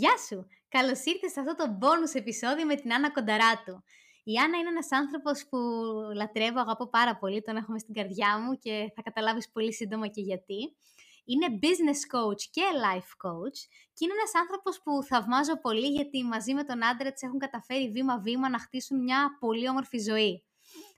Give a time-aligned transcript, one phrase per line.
[0.00, 0.46] Γεια σου!
[0.68, 3.82] Καλώς ήρθες σε αυτό το bonus επεισόδιο με την Άννα Κονταράτου.
[4.24, 5.58] Η Άννα είναι ένας άνθρωπος που
[6.14, 10.20] λατρεύω, αγαπώ πάρα πολύ, τον έχουμε στην καρδιά μου και θα καταλάβεις πολύ σύντομα και
[10.20, 10.76] γιατί.
[11.24, 13.58] Είναι business coach και life coach
[13.94, 17.90] και είναι ένας άνθρωπος που θαυμάζω πολύ γιατί μαζί με τον άντρα της έχουν καταφέρει
[17.90, 20.44] βήμα-βήμα να χτίσουν μια πολύ όμορφη ζωή.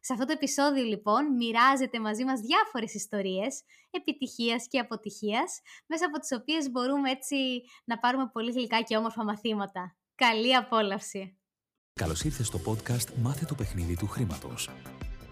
[0.01, 6.19] Σε αυτό το επεισόδιο λοιπόν μοιράζεται μαζί μας διάφορες ιστορίες επιτυχίας και αποτυχίας, μέσα από
[6.19, 7.37] τις οποίες μπορούμε έτσι
[7.85, 9.96] να πάρουμε πολύ γλυκά και όμορφα μαθήματα.
[10.14, 11.39] Καλή απόλαυση!
[11.93, 14.71] Καλώς ήρθες στο podcast «Μάθε το παιχνίδι του χρήματος».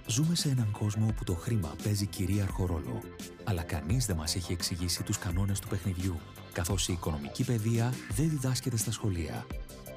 [0.09, 3.03] Ζούμε σε έναν κόσμο όπου το χρήμα παίζει κυρίαρχο ρόλο,
[3.45, 6.21] αλλά κανείς δεν μας έχει εξηγήσει τους κανόνες του παιχνιδιού,
[6.53, 9.47] καθώς η οικονομική παιδεία δεν διδάσκεται στα σχολεία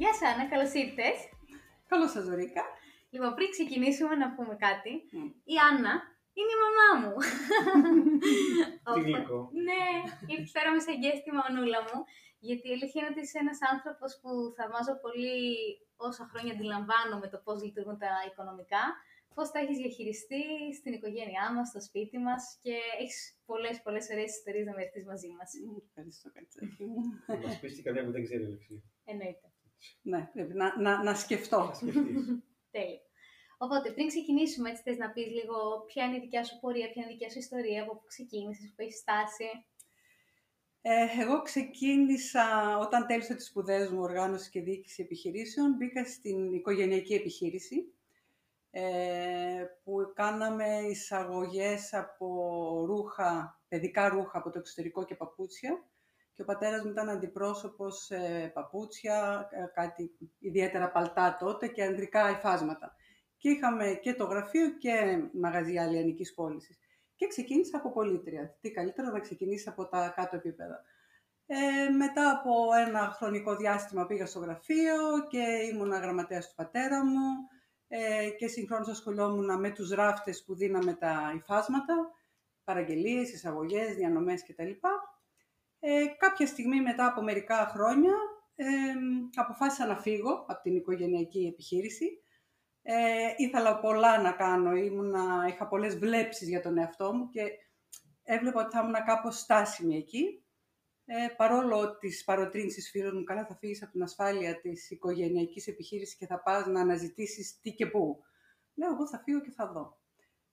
[0.00, 1.18] Γεια σου Άννα, καλώς ήρθες.
[1.90, 2.64] Καλώς σας Ζωρίκα.
[3.12, 4.92] Λοιπόν, πριν ξεκινήσουμε να πούμε κάτι,
[5.54, 5.94] η Άννα
[6.38, 7.14] είναι η μαμά μου.
[8.94, 9.38] Τι γλυκό.
[9.68, 9.82] ναι,
[10.32, 11.98] ήρθε φέραμε σε γκέστη μανούλα μου,
[12.48, 15.34] γιατί η αλήθεια είναι ότι είσαι ένας άνθρωπος που θαυμάζω πολύ
[16.08, 18.84] όσα χρόνια αντιλαμβάνομαι το πώς λειτουργούν τα οικονομικά,
[19.36, 20.44] πώς τα έχεις διαχειριστεί
[20.78, 25.28] στην οικογένειά μας, στο σπίτι μας και έχεις πολλές, πολλές ωραίες ιστορίες να μοιραστείς μαζί
[25.36, 25.48] μας.
[25.86, 27.00] Ευχαριστώ, Κατσάκη μου.
[27.26, 28.80] Θα μας πεις και που δεν ξέρει, Αλεξία.
[29.12, 29.46] Εννοείται.
[30.02, 31.70] Ναι, πρέπει να, να, να σκεφτώ.
[32.70, 33.00] Τέλεια.
[33.58, 37.02] Οπότε, πριν ξεκινήσουμε, έτσι θες να πεις λίγο ποια είναι η δικιά σου πορεία, ποια
[37.02, 39.66] είναι η δικιά σου ιστορία, από πού ξεκίνησες, πού έχεις στάσει.
[40.82, 47.14] Ε, εγώ ξεκίνησα όταν τέλειωσα τις σπουδές μου οργάνωση και διοίκηση επιχειρήσεων, μπήκα στην οικογενειακή
[47.14, 47.94] επιχείρηση,
[48.70, 52.26] ε, που κάναμε εισαγωγές από
[52.86, 55.84] ρούχα, παιδικά ρούχα από το εξωτερικό και παπούτσια
[56.34, 62.30] και ο πατέρας μου ήταν αντιπρόσωπος ε, παπούτσια, ε, κάτι ιδιαίτερα παλτά τότε και ανδρικά
[62.30, 62.96] υφάσματα.
[63.36, 66.78] Και είχαμε και το γραφείο και μαγαζιά αλλιανικής πώλησης.
[67.14, 68.56] Και ξεκίνησα από πολίτρια.
[68.60, 70.84] Τι καλύτερο να ξεκινήσεις από τα κάτω επίπεδα.
[71.46, 72.52] Ε, μετά από
[72.86, 77.48] ένα χρονικό διάστημα πήγα στο γραφείο και ήμουνα γραμματέας του πατέρα μου
[77.88, 81.94] ε, και συγχρόνως ασχολόμουν με τους ράφτες που δίναμε τα υφάσματα,
[82.64, 84.70] παραγγελίες, εισαγωγές, διανομές κτλ.
[85.86, 88.12] Ε, κάποια στιγμή μετά από μερικά χρόνια
[88.54, 88.66] ε,
[89.34, 92.22] αποφάσισα να φύγω από την οικογενειακή επιχείρηση.
[92.82, 97.42] Ε, ήθελα πολλά να κάνω, ήμουνα, είχα πολλές βλέψεις για τον εαυτό μου και
[98.22, 100.44] έβλεπα ότι θα ήμουν κάπως στάσιμη εκεί.
[101.04, 106.16] Ε, παρόλο τις παροτρύνσεις φίλων μου, καλά θα φύγεις από την ασφάλεια της οικογενειακής επιχείρησης
[106.16, 108.22] και θα πας να αναζητήσεις τι και πού.
[108.74, 109.98] Λέω, εγώ θα φύγω και θα δω.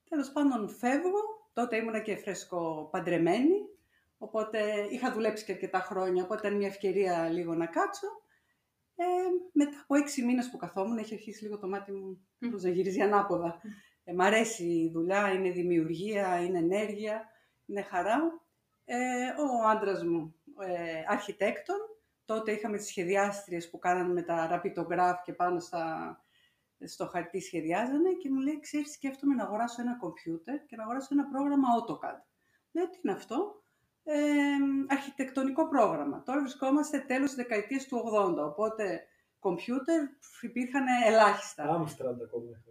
[0.10, 1.20] Τέλος πάντων φεύγω,
[1.54, 3.71] τότε ήμουνα και φρέσκο παντρεμένη,
[4.24, 8.08] Οπότε είχα δουλέψει και αρκετά χρόνια, οπότε ήταν μια ευκαιρία λίγο να κάτσω.
[8.96, 9.04] Ε,
[9.52, 12.62] μετά από έξι μήνες που καθόμουν, έχει αρχίσει λίγο το μάτι μου mm.
[12.62, 13.62] να γυρίζει ανάποδα.
[14.04, 17.30] Ε, μ' αρέσει η δουλειά, είναι δημιουργία, είναι ενέργεια,
[17.66, 18.42] είναι χαρά.
[18.86, 21.78] Ε, ο άντρας μου, ε, αρχιτέκτον,
[22.26, 26.16] τότε είχαμε τις σχεδιάστριες που κάνανε με τα ραπιτογράφ και πάνω στα,
[26.86, 31.08] στο χαρτί σχεδιάζανε και μου λέει, ξέρεις, σκέφτομαι να αγοράσω ένα κομπιούτερ και να αγοράσω
[31.12, 32.20] ένα πρόγραμμα AutoCAD.
[32.72, 33.61] Λέω, τι είναι αυτό;
[34.04, 34.16] Ε,
[34.88, 36.24] αρχιτεκτονικό πρόγραμμα.
[36.26, 39.06] Τώρα βρισκόμαστε τέλος της δεκαετίας του 80, οπότε
[39.40, 40.02] κομπιούτερ
[40.42, 41.64] υπήρχαν ελάχιστα.
[41.64, 42.64] Άμστραντ ακόμα.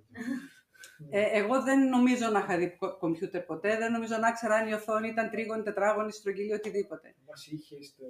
[1.10, 4.72] Ε, εγώ δεν νομίζω να είχα δει κομπιούτερ ποτέ, δεν νομίζω να ήξερα αν η
[4.72, 7.14] οθόνη ήταν τρίγωνη, τετράγωνη, στρογγυλή, οτιδήποτε.
[7.26, 8.04] Μας είχε στο...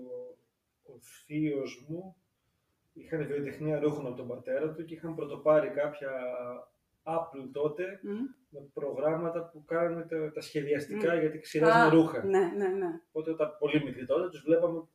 [0.82, 2.16] ο θείος μου,
[2.92, 6.10] είχαν βιοτεχνία ρούχων από τον πατέρα του και είχαν πρωτοπάρει κάποια
[7.02, 8.00] Apple τότε
[8.50, 11.20] με προγράμματα που κάνανε τα, τα σχεδιαστικά mm.
[11.20, 12.24] γιατί ξηράζουν ρούχα.
[12.24, 13.00] Ναι, ναι, ναι.
[13.08, 14.88] Οπότε όταν πολύ μικροί τότε τους βλέπαμε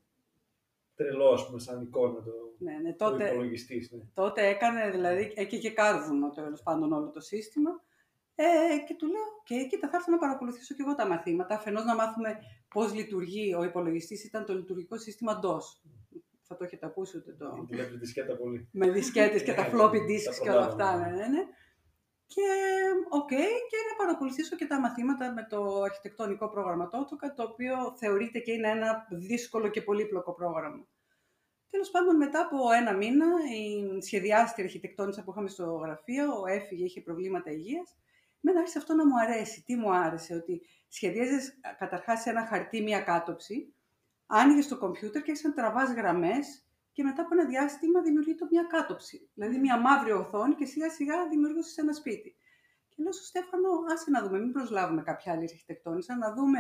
[0.95, 3.91] τρελό, ας πούμε, σαν εικόνα το, ναι, ναι, τότε, υπολογιστής.
[3.91, 4.01] Ναι.
[4.13, 7.83] Τότε έκανε, δηλαδή, έκαιγε κάρβουνο τέλος πάντων όλο το σύστημα.
[8.35, 8.45] Ε,
[8.87, 11.55] και του λέω, και κοίτα, θα έρθω να παρακολουθήσω και εγώ τα μαθήματα.
[11.55, 15.89] Αφενός να μάθουμε πώς λειτουργεί ο υπολογιστής, ήταν το λειτουργικό σύστημα DOS.
[16.47, 17.65] Θα το έχετε ακούσει ούτε το.
[17.69, 18.69] Με δισκέτα πολύ.
[18.71, 20.97] Με δισκέτες και τα floppy disks και όλα αυτά.
[20.97, 21.43] Ναι, ναι, ναι.
[22.27, 22.41] Και
[23.09, 28.39] οκ, και να παρακολουθήσω και τα μαθήματα με το αρχιτεκτονικό πρόγραμμα AutoCAD, το οποίο θεωρείται
[28.39, 30.87] και είναι ένα δύσκολο και πολύπλοκο πρόγραμμα.
[31.69, 33.25] Τέλος πάντων, μετά από ένα μήνα,
[33.55, 37.97] η σχεδιάστρια αρχιτεκτόνισσα που είχαμε στο γραφείο, έφυγε, είχε προβλήματα υγείας.
[38.39, 39.63] Μένα άρχισε αυτό να μου αρέσει.
[39.63, 43.73] Τι μου άρεσε, ότι σχεδίαζες καταρχάς σε ένα χαρτί μία κάτωψη,
[44.25, 46.64] άνοιγες το κομπιούτερ και άρχισες να τραβάς γραμμές
[46.95, 49.29] και μετά από ένα διάστημα δημιουργείται μια κάτωψη.
[49.33, 52.35] Δηλαδή μια μαύρη οθόνη και σιγά σιγά δημιουργούσες ένα σπίτι.
[52.89, 56.59] Και λέω στο Στέφανο, άσε να δούμε, μην προσλάβουμε κάποια άλλη αρχιτεκτόνισσα, να δούμε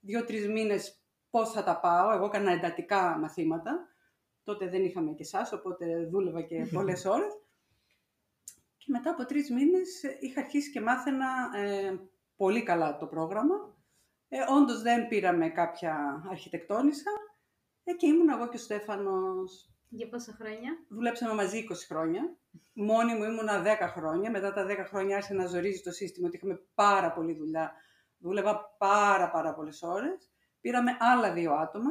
[0.00, 2.10] δύο-τρεις μήνες πώς θα τα πάω.
[2.10, 3.88] Εγώ έκανα εντατικά μαθήματα.
[4.42, 7.32] Τότε δεν είχαμε και εσάς, οπότε δούλευα και πολλές ώρες.
[8.76, 11.94] Και μετά από τρεις μήνες είχα αρχίσει και μάθαινα ε,
[12.36, 13.76] πολύ καλά το πρόγραμμα.
[14.28, 17.10] Ε, όντως δεν πήραμε κάποια αρχιτεκτόνισσα
[17.88, 19.70] ε, και ήμουν εγώ και ο Στέφανος.
[19.88, 22.36] Για πόσα χρόνια; Δουλέψαμε μαζί 20 χρόνια.
[22.72, 24.30] Μόνη μου ήμουνα 10 χρόνια.
[24.30, 27.72] Μετά τα 10 χρόνια άρχισε να ζορίζει το σύστημα ότι είχαμε πάρα πολλή δουλειά.
[28.18, 30.30] Δούλευα πάρα πάρα πολλές ώρες.
[30.60, 31.90] Πήραμε άλλα δύο άτομα.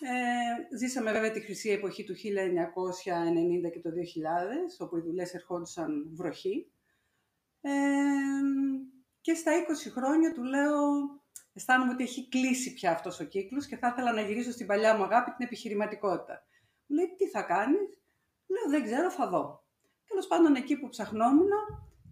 [0.00, 6.10] Ε, ζήσαμε βέβαια τη χρυσή εποχή του 1990 και το 2000, όπου οι δουλειές ερχόντουσαν
[6.14, 6.70] βροχή.
[7.60, 7.70] Ε,
[9.20, 10.78] και στα 20 χρόνια του λέω,
[11.52, 14.96] αισθάνομαι ότι έχει κλείσει πια αυτός ο κύκλος και θα ήθελα να γυρίσω στην παλιά
[14.96, 16.42] μου αγάπη την επιχειρηματικότητα.
[16.86, 18.00] Μου λέει, τι θα κάνεις;
[18.50, 19.64] Λέω, δεν ξέρω, θα δω.
[20.06, 21.50] Τέλος πάντων, εκεί που ψαχνόμουν,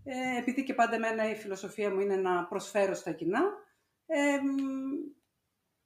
[0.05, 3.43] ε, επειδή και πάντα εμένα η φιλοσοφία μου είναι να προσφέρω στα κοινά,
[4.07, 4.39] ε,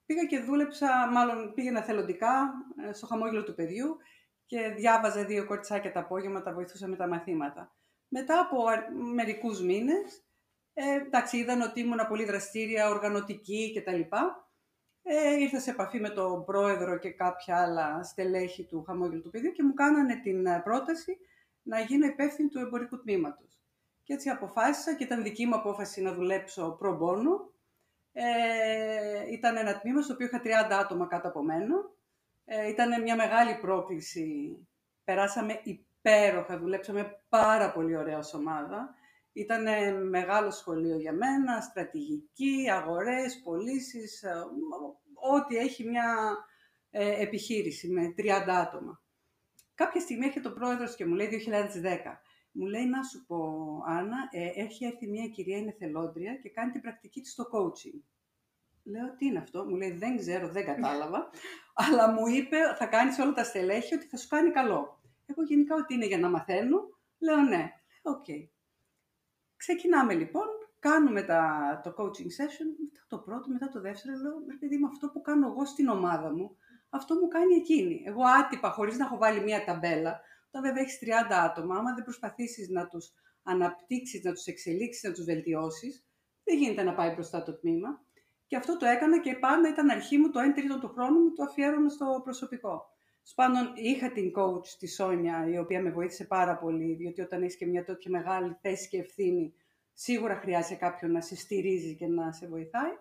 [0.06, 2.52] πήγα και δούλεψα, μάλλον πήγαινα θελοντικά
[2.86, 3.96] ε, στο χαμόγελο του παιδιού
[4.46, 7.74] και διάβαζα δύο κορτσάκια τα απόγευμα, τα βοηθούσα με τα μαθήματα.
[8.08, 8.64] Μετά από
[9.14, 10.24] μερικούς μήνες,
[10.74, 14.00] ε, εντάξει, είδαν ότι ήμουν πολύ δραστήρια, οργανωτική κτλ.
[15.02, 19.52] Ε, ήρθα σε επαφή με τον πρόεδρο και κάποια άλλα στελέχη του χαμόγελου του παιδιού
[19.52, 21.18] και μου κάνανε την ε, πρόταση
[21.62, 23.60] να γίνω υπεύθυνη του εμπορικού τμήματος.
[24.02, 27.52] Και έτσι αποφάσισα και ήταν δική μου απόφαση να δουλέψω προμπόνο.
[28.12, 31.74] Ε, ήταν ένα τμήμα στο οποίο είχα 30 άτομα κάτω από μένα.
[32.44, 34.56] Ε, ήταν μια μεγάλη πρόκληση.
[35.04, 38.94] Περάσαμε υπέροχα, δουλέψαμε πάρα πολύ ωραία ως ομάδα.
[39.32, 39.64] Ήταν
[40.08, 44.34] μεγάλο σχολείο για μένα, στρατηγική, αγορές, πωλήσεις, ε,
[45.34, 46.36] ό,τι έχει μια
[46.90, 49.02] ε, επιχείρηση με 30 άτομα.
[49.74, 52.20] Κάποια στιγμή έρχεται ο πρόεδρος και μου λέει 2010.
[52.52, 53.36] Μου λέει να σου πω,
[53.86, 58.00] Άννα, ε, έχει έρθει μια κυρία, είναι θελόντρια και κάνει την πρακτική της στο coaching.
[58.84, 61.30] Λέω, τι είναι αυτό; Μου λέει, δεν ξέρω, δεν κατάλαβα.
[61.84, 65.00] αλλά μου είπε, θα κάνεις όλα τα στελέχη ότι θα σου κάνει καλό.
[65.26, 66.78] Εγώ γενικά ότι είναι για να μαθαίνω.
[67.18, 67.70] Λέω, ναι.
[68.02, 68.24] Ok.
[68.28, 68.48] Okay.
[69.64, 70.46] Ξεκινάμε λοιπόν,
[70.78, 71.42] κάνουμε τα,
[71.84, 75.46] το coaching session, μετά το πρώτο, μετά το δεύτερο, λέω, παιδί μου, αυτό που κάνω
[75.48, 76.56] εγώ στην ομάδα μου,
[76.90, 78.02] αυτό μου κάνει εκείνη.
[78.06, 82.04] Εγώ άτυπα, χωρίς να έχω βάλει μία ταμπέλα, όταν βέβαια έχεις 30 άτομα, άμα δεν
[82.04, 83.12] προσπαθήσεις να τους
[83.42, 86.06] αναπτύξεις, να τους εξελίξεις, να τους βελτιώσεις,
[86.44, 88.04] δεν γίνεται να πάει μπροστά το τμήμα.
[88.46, 91.32] Και αυτό το έκανα και πάντα ήταν αρχή μου, το 1 τρίτο του χρόνου μου
[91.32, 92.91] το αφιέρωνα στο προσωπικό.
[93.22, 97.56] Σπάνον είχα την coach τη Σόνια, η οποία με βοήθησε πάρα πολύ, διότι όταν έχεις
[97.56, 99.54] και μια τέτοια μεγάλη θέση και ευθύνη,
[99.92, 102.92] σίγουρα χρειάζεται κάποιον να σε στηρίζει και να σε βοηθάει.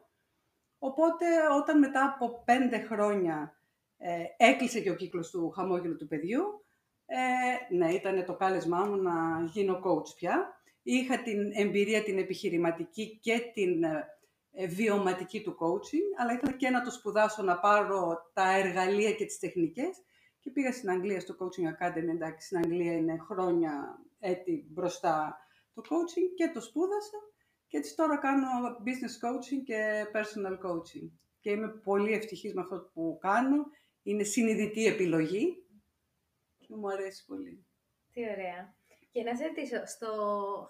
[0.80, 1.26] Οπότε,
[1.62, 3.56] όταν μετά από πέντε χρόνια
[3.98, 6.66] ε, έκλεισε και ο κύκλος του χαμόγελου του παιδιού,
[7.06, 10.62] ε, ναι, ήταν το κάλεσμά μου να γίνω coach πια.
[10.84, 16.82] Είχα την εμπειρία την επιχειρηματική και την ε, βιωματική του coaching, αλλά ήθελα και να
[16.82, 20.02] το σπουδάσω, να πάρω τα εργαλεία και τις τεχνικές
[20.42, 25.38] και πήγα στην Αγγλία στο Coaching Academy, εντάξει, στην Αγγλία είναι χρόνια έτη μπροστά
[25.74, 27.18] το coaching και το σπούδασα
[27.68, 28.48] και έτσι τώρα κάνω
[28.86, 31.08] business coaching και personal coaching.
[31.40, 33.66] Και είμαι πολύ ευτυχής με αυτό που κάνω.
[34.04, 35.66] Είναι συνειδητή επιλογή
[36.58, 37.66] και μου αρέσει πολύ.
[38.14, 38.76] Τι ωραία.
[39.12, 40.12] Και να σε ρωτήσω, στο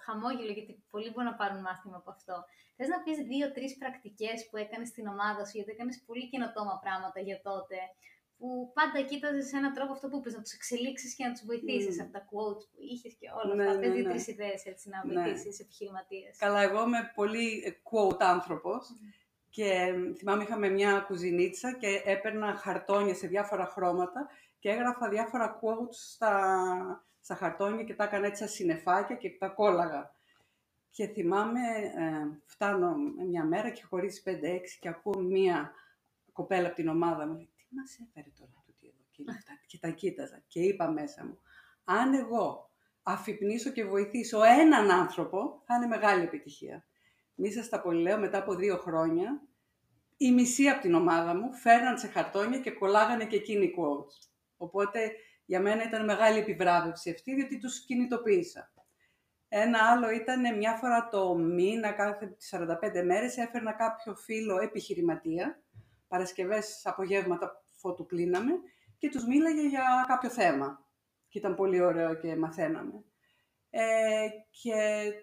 [0.05, 2.35] χαμόγελο, γιατί πολλοί μπορούν να πάρουν μάθημα από αυτό,
[2.75, 7.19] θες να πεις δύο-τρεις πρακτικές που έκανες στην ομάδα σου, γιατί έκανες πολύ καινοτόμα πράγματα
[7.19, 7.77] για τότε,
[8.41, 11.45] που πάντα κοίταζες σε έναν τρόπο αυτό που είπες, να τους εξελίξεις και να τους
[11.45, 12.03] βοηθήσεις mm.
[12.03, 13.93] από τα quotes που είχες και όλα ναι, αυτά, ναι, ναι.
[13.93, 15.13] δύο-τρεις ιδέες έτσι, να ναι.
[15.13, 15.65] βοηθήσεις ναι.
[15.65, 16.37] επιχειρηματίες.
[16.37, 19.13] Καλά, εγώ είμαι πολύ ε, quote άνθρωπος mm.
[19.49, 24.29] και θυμάμαι είχαμε μια κουζινίτσα και έπαιρνα χαρτόνια σε διάφορα χρώματα
[24.59, 26.33] και έγραφα διάφορα quotes στα,
[27.19, 30.11] στα χαρτόνια και τα έκανα έτσι συνεφάκια και τα κόλλαγα.
[30.89, 31.59] Και θυμάμαι,
[31.97, 32.95] ε, φτάνω
[33.29, 35.71] μια μέρα και χωρίς 5-6 και ακούω μια
[36.33, 39.23] κοπέλα από την ομάδα μου μα έφερε τώρα τούτη εδώ και,
[39.65, 41.39] και τα κοίταζα και είπα μέσα μου,
[41.83, 42.69] αν εγώ
[43.03, 46.85] αφυπνήσω και βοηθήσω έναν άνθρωπο, θα είναι μεγάλη επιτυχία.
[47.35, 49.41] Μη σας τα λέω, μετά από δύο χρόνια,
[50.17, 54.29] η μισή από την ομάδα μου φέρναν σε χαρτόνια και κολλάγανε και εκείνοι quotes.
[54.57, 55.11] Οπότε
[55.45, 58.73] για μένα ήταν μεγάλη επιβράβευση αυτή, διότι τους κινητοποίησα.
[59.47, 65.61] Ένα άλλο ήταν μια φορά το μήνα, κάθε 45 μέρες, έφερνα κάποιο φίλο επιχειρηματία,
[66.11, 68.51] Παρασκευές απογεύματα φώτου κλείναμε
[68.97, 70.85] και τους μίλαγε για κάποιο θέμα.
[71.29, 73.03] Και ήταν πολύ ωραίο και μαθαίναμε.
[73.69, 74.27] Ε,
[74.61, 74.73] και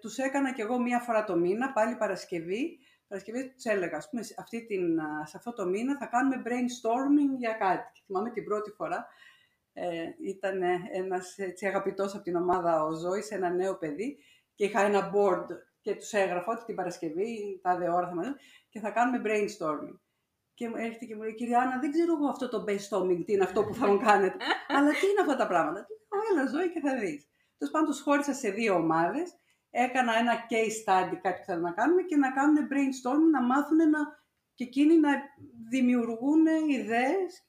[0.01, 2.79] τους έκανα κι εγώ μία φορά το μήνα, πάλι Παρασκευή.
[3.07, 7.53] Παρασκευή τους έλεγα, ας πούμε, αυτή την, σε αυτό το μήνα θα κάνουμε brainstorming για
[7.53, 7.89] κάτι.
[7.93, 9.07] Και θυμάμαι την πρώτη φορά,
[9.73, 10.61] Ε, ήταν
[10.91, 14.17] ένας έτσι, αγαπητός από την ομάδα ο Ζώης, ένα νέο παιδί
[14.55, 15.45] και είχα ένα board
[15.81, 18.27] και τους έγραφα ότι την Παρασκευή, τα δε ώρα θα μας
[18.69, 19.99] και θα κάνουμε brainstorming.
[20.59, 23.43] Και έρχεται και μου λέει, κυρία Άννα, δεν ξέρω εγώ αυτό το brainstorming, τι είναι
[23.43, 24.37] αυτό που θα μου κάνετε.
[24.75, 25.85] Αλλά τι είναι αυτά τα πράγματα.
[25.85, 25.93] Τι
[26.31, 27.27] έλα ζωή και θα δεις.
[27.57, 29.35] Τέλος πάντων, τους χώρισα σε δύο ομάδες.
[29.69, 33.77] Έκανα ένα case study, κάτι που θέλω να κάνουμε και να κάνουν brainstorming, να μάθουν
[33.77, 33.99] να,
[34.53, 35.09] και εκείνοι να
[35.69, 37.45] δημιουργούν ιδέες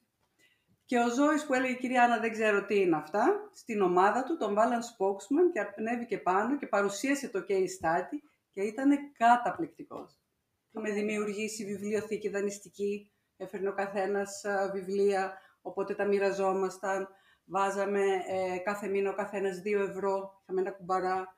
[0.85, 4.37] και ο Ζώης που έλεγε «Κυρία Άννα, δεν ξέρω τι είναι αυτά», στην ομάδα του
[4.37, 8.17] τον βάλαν spokesman και ανέβηκε πάνω και παρουσίασε το case study
[8.51, 10.20] και ήταν καταπληκτικός.
[10.73, 14.41] Είχαμε δημιουργήσει βιβλιοθήκη δανειστική, έφερνε ο καθένας
[14.73, 17.07] βιβλία, οπότε τα μοιραζόμασταν.
[17.45, 21.35] Βάζαμε ε, κάθε μήνα ο καθένας δύο ευρώ, είχαμε ένα κουμπαρά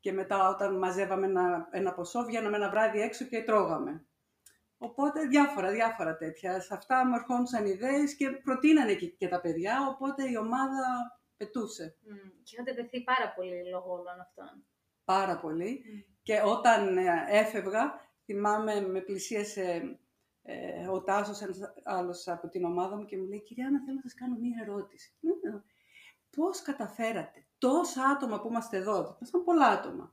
[0.00, 4.06] και μετά όταν μαζεύαμε ένα, ένα ποσό βγαίναμε ένα βράδυ έξω και τρώγαμε.
[4.78, 6.60] Οπότε διάφορα, διάφορα τέτοια.
[6.60, 11.96] Σε αυτά μου ερχόντουσαν ιδέες και προτείνανε και, τα παιδιά, οπότε η ομάδα πετούσε.
[12.00, 12.30] Mm.
[12.42, 14.64] Και είχατε δεθεί πάρα πολύ λόγω όλων αυτών.
[15.04, 15.84] Πάρα πολύ.
[16.22, 19.98] Και όταν ε, έφευγα, θυμάμαι με πλησίασε
[20.42, 23.96] ε, ο Τάσος, ένας άλλος από την ομάδα μου και μου λέει «Κυρία Άννα, θέλω
[23.96, 25.14] να σας κάνω μία ερώτηση».
[25.20, 25.60] Ναι, ναι.
[26.36, 30.12] Πώς καταφέρατε τόσα άτομα που είμαστε εδώ, ήμασταν πολλά άτομα,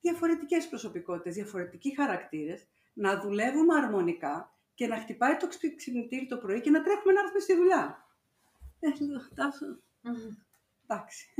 [0.00, 6.70] διαφορετικές προσωπικότητες, διαφορετικοί χαρακτήρες, να δουλεύουμε αρμονικά και να χτυπάει το ξυπνητήρι το πρωί και
[6.70, 8.06] να τρέχουμε να έρθουμε στη δουλειά.
[8.80, 8.88] Ε,
[9.34, 9.66] Τάσο.
[10.90, 11.34] Εντάξει.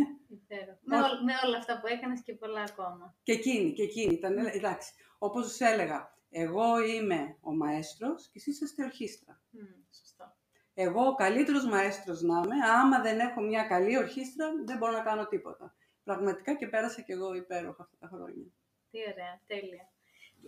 [0.80, 3.14] με, με όλα αυτά που έκανες και πολλά ακόμα.
[3.22, 4.14] Και εκείνη, και εκείνη.
[4.14, 4.92] Ήταν, εντάξει.
[5.18, 9.42] Όπως σας έλεγα, εγώ είμαι ο μαέστρος και εσείς είστε ορχήστρα.
[9.90, 10.34] σωστό.
[10.74, 15.02] Εγώ ο καλύτερος μαέστρος να είμαι, άμα δεν έχω μια καλή ορχήστρα, δεν μπορώ να
[15.02, 15.74] κάνω τίποτα.
[16.04, 18.46] Πραγματικά και πέρασα κι εγώ υπέροχα αυτά τα χρόνια.
[18.90, 19.84] Τι ωραία, τέλεια.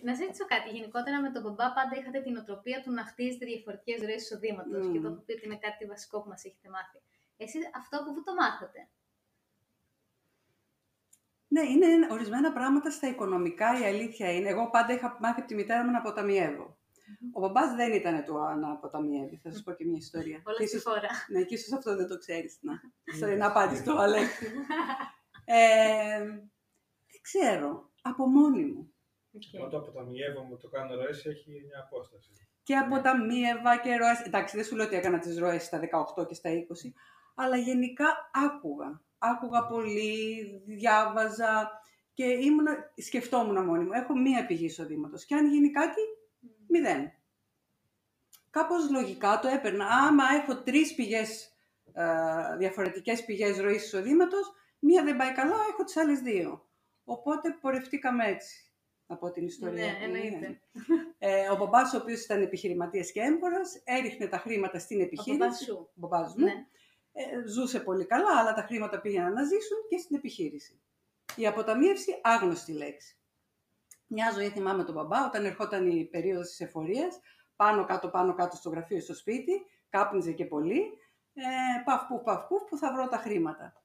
[0.02, 0.68] Να ζήτησω κάτι.
[0.70, 4.86] Γενικότερα με τον μπαμπά πάντα είχατε την οτροπία του να χτίζετε διαφορετικές ροές εισοδήματος.
[4.86, 4.92] Mm.
[4.92, 6.98] Και το έχω πει ότι είναι κάτι βασικό που μας έχετε μάθει.
[7.36, 8.88] Εσείς αυτό από πού το μάθατε;
[11.48, 14.48] Ναι, είναι ορισμένα πράγματα στα οικονομικά, η αλήθεια είναι.
[14.48, 16.76] Εγώ πάντα είχα μάθει από τη μητέρα μου να αποταμιεύω.
[17.32, 19.40] Ο μπαμπάς δεν ήταν του να αποταμιεύει.
[19.42, 20.42] Θα σας πω και μια ιστορία.
[20.44, 21.08] Όλα στη φορά.
[21.28, 22.58] Ναι, και ίσως αυτό δεν το ξέρεις.
[22.60, 24.46] Να, να απάντηση το Αλέξη.
[25.44, 26.18] ε,
[27.10, 27.90] δεν ξέρω.
[28.02, 28.92] Από μόνη μου.
[29.34, 29.58] Okay.
[29.58, 32.30] Πρώτο αποταμιεύω το κάνω ροές έχει μια απόσταση.
[32.62, 34.20] Και αποταμίευα και ροές.
[34.20, 35.80] Εντάξει, δεν σου λέω ότι έκανα τις ροές στα
[36.16, 36.92] 18 και στα 20,
[37.34, 43.92] αλλά γενικά άκουγα άκουγα πολύ, διάβαζα και ήμουν, σκεφτόμουν μόνη μου.
[43.92, 45.24] Έχω μία πηγή εισοδήματος.
[45.24, 46.00] Και αν γίνει κάτι,
[46.68, 47.10] μηδέn.
[48.50, 49.86] Κάπως λογικά το έπαιρνα.
[49.86, 51.52] Άμα έχω τρεις πηγές,
[51.92, 56.66] ε, διαφορετικές πηγές ροής εισοδήματος, μία δεν πάει καλά, έχω τις άλλες δύο.
[57.04, 58.72] Οπότε πορευτήκαμε έτσι
[59.06, 59.92] από την ιστορία.
[59.92, 60.60] Ναι, εννοείται.
[61.18, 65.70] Ε, ο μπαμπάς, ο οποίος ήταν επιχειρηματίας και έμπορας, έριχνε τα χρήματα στην επιχείρηση.
[65.70, 66.44] Ο μπαμπάς μου.
[66.44, 66.66] Ναι
[67.12, 70.80] ε, ζούσε πολύ καλά, αλλά τα χρήματα πήγαιναν να ζήσουν και στην επιχείρηση.
[71.36, 73.16] Η αποταμίευση, άγνωστη λέξη.
[74.06, 77.20] Μια ζωή θυμάμαι τον μπαμπά, όταν ερχόταν η περίοδος της εφορίας,
[77.56, 79.52] πάνω κάτω, πάνω κάτω στο γραφείο στο σπίτι,
[79.88, 80.80] κάπνιζε και πολύ,
[81.34, 81.42] ε,
[81.84, 83.82] παφ πουφ, παφ πουφ, που θα βρω τα χρήματα.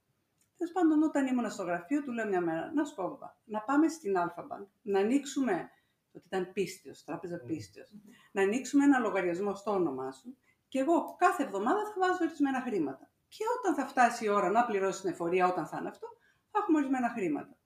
[0.57, 3.61] Τέλος πάντων, όταν ήμουν στο γραφείο, του λέω μια μέρα: Να σου πω, μπαμπά, να
[3.61, 5.71] πάμε στην Alpha Bank, να ανοίξουμε.
[6.11, 7.83] Ότι ήταν Πίστεως, τράπεζα Πίστεως.
[8.31, 13.06] Να ανοίξουμε ένα λογαριασμό στο όνομά σου και εγώ κάθε εβδομάδα θα βάζω ορισμένα χρήματα.
[13.27, 16.07] Και όταν θα φτάσει η ώρα να πληρώσει την εφορία, όταν θα είναι αυτό,
[16.51, 17.57] θα έχουμε ορισμένα χρήματα.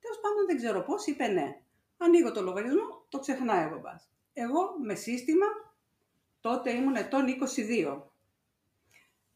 [0.00, 1.60] Τέλος πάντων, δεν ξέρω πώς, είπε ναι.
[1.96, 4.10] Ανοίγω το λογαριασμό, το ξεχνάει ο μπαμπάς.
[4.32, 5.46] Εγώ με σύστημα,
[6.40, 8.02] τότε ήμουν ετών 22.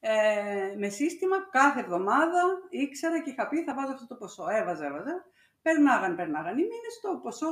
[0.00, 4.48] Ε, με σύστημα κάθε εβδομάδα ήξερα και είχα πει θα βάζω αυτό το ποσό.
[4.48, 5.24] Έβαζα, έβαζα.
[5.62, 7.48] Περνάγαν, περνάγαν οι μήνες, το ποσό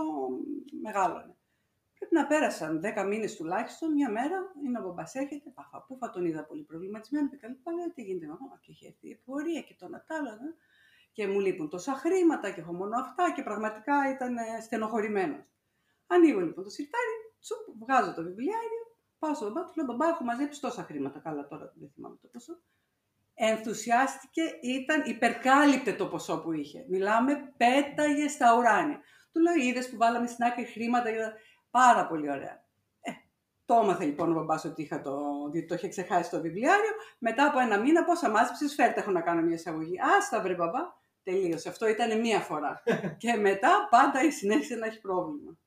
[0.82, 1.38] μεγάλωνε.
[1.99, 6.25] Πρέπει να πέρασαν 10 μήνες τουλάχιστον, μια μέρα είναι ο μπαμπάς έρχεται, παφα, θα τον
[6.25, 7.73] είδα πολύ προβληματισμένο και τα λοιπά.
[7.73, 10.31] Λέω τι γίνεται, μαμά, και έχει έρθει η εφορία και το Νατάλα.
[10.31, 10.50] Ναι.
[11.12, 15.45] Και μου λείπουν τόσα χρήματα και έχω μόνο αυτά και πραγματικά ήταν ε, στενοχωρημένος.
[16.07, 18.83] Ανοίγω λοιπόν το σιρτάρι, τσουπ, βγάζω το βιβλιάριο,
[19.19, 21.19] πάω στον μπαμπά, του λέω μπαμπά, έχω μαζέψει τόσα χρήματα.
[21.19, 22.59] Καλά, τώρα δεν θυμάμαι το ποσό.
[23.35, 26.87] Ενθουσιάστηκε, ήταν, υπερκάλυπτε το ποσό που είχε.
[26.88, 29.00] Μιλάμε, πέταγε στα ουράνια.
[29.33, 31.11] Του λέω, είδες που βάλαμε στην άκρη χρήματα
[31.70, 32.64] Πάρα πολύ ωραία.
[33.00, 33.10] Ε,
[33.64, 35.20] το έμαθε λοιπόν ο μπαμπάς ότι είχα το,
[35.68, 36.92] το είχε ξεχάσει στο βιβλιάριο.
[37.18, 39.96] Μετά από ένα μήνα, πόσα μάζεψες, φέρτε έχω να κάνω μια εισαγωγή.
[40.18, 40.80] Άστα βρε μπαμπά,
[41.22, 41.68] τελείωσε.
[41.68, 42.82] Αυτό ήταν μία φορά.
[43.22, 45.58] και μετά πάντα η συνέχεια να έχει πρόβλημα.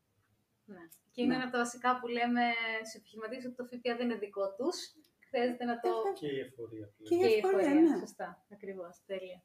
[0.65, 0.87] Ναι.
[1.11, 1.35] Και είναι ναι.
[1.35, 2.43] ένα από τα βασικά που λέμε
[2.87, 4.77] στου επιχειρηματίες ότι το ΦΠΑ δεν είναι δικό τους.
[5.29, 5.89] Χρειάζεται να το.
[6.19, 6.87] Και η εφορία.
[7.09, 7.97] Και η εφορία, ναι.
[7.97, 8.45] Σωστά.
[8.51, 8.93] Ακριβώς.
[9.05, 9.39] Τέλεια.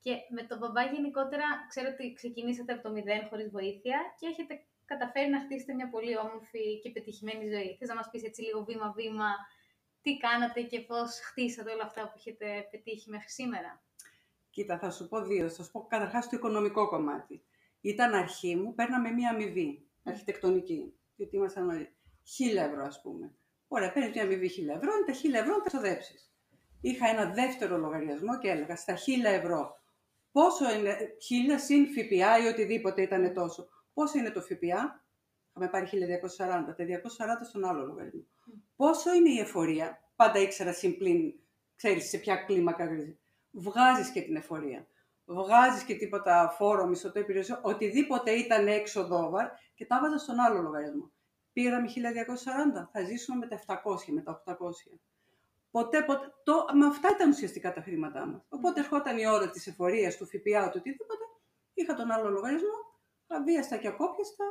[0.00, 4.54] Και με τον μπαμπά γενικότερα, ξέρω ότι ξεκινήσατε από το μηδέν χωρίς βοήθεια και έχετε
[4.92, 7.76] καταφέρει να χτίσετε μια πολύ όμορφη και πετυχημένη ζωή.
[7.78, 9.28] Θες να μας πεις έτσι λίγο βήμα-βήμα
[10.02, 13.82] τι τι κάνατε και πώς χτίσατε όλα αυτά που έχετε πετύχει μέχρι σήμερα;
[14.50, 15.48] Κοίτα, θα σου πω δύο.
[15.48, 17.42] Θα σου πω καταρχάς το οικονομικό κομμάτι.
[17.80, 20.94] Ήταν αρχή μου, παίρναμε μία αμοιβή αρχιτεκτονική.
[21.16, 21.88] Γιατί ήμασταν
[22.24, 23.34] χίλια ευρώ, ας πούμε.
[23.68, 26.32] Ωραία, παίρνεις μια αμοιβή χίλια ευρώ, τα χίλια ευρώ να τα ξοδέψεις.
[26.80, 29.76] Είχα ένα δεύτερο λογαριασμό και έλεγα στα χίλια ευρώ.
[30.32, 33.68] Πόσο είναι, χίλια συν ΦΠΑ ή οτιδήποτε ήταν τόσο.
[33.98, 35.04] Πόσο είναι το ΦΠΑ,
[35.50, 38.26] είχαμε πάρει 1240, τα 240 στον άλλο λογαριασμό.
[38.76, 41.34] Πόσο είναι η εφορία, πάντα ήξερα συμπλήν,
[41.76, 43.16] ξέρεις σε ποια κλίμακα γρήγορα.
[43.50, 44.86] Βγάζεις και την εφορία.
[45.24, 49.32] Βγάζεις και τίποτα φόρο, μισθωτό υπηρεσιό, οτιδήποτε ήταν έξοδο
[49.74, 51.10] και τα βάζα στον άλλο λογαριασμό.
[51.52, 54.54] Πήραμε 1240, θα ζήσουμε με τα 700, με τα 800.
[55.70, 58.46] Ποτέ, ποτέ, το, με αυτά ήταν ουσιαστικά τα χρήματά μας.
[58.48, 61.24] Οπότε ερχόταν η ώρα της εφορίας, του ΦΠΑ, του οτιδήποτε,
[61.74, 62.87] είχα τον άλλο λογαριασμό,
[63.28, 64.44] αβίαστα και ακόπιαστα,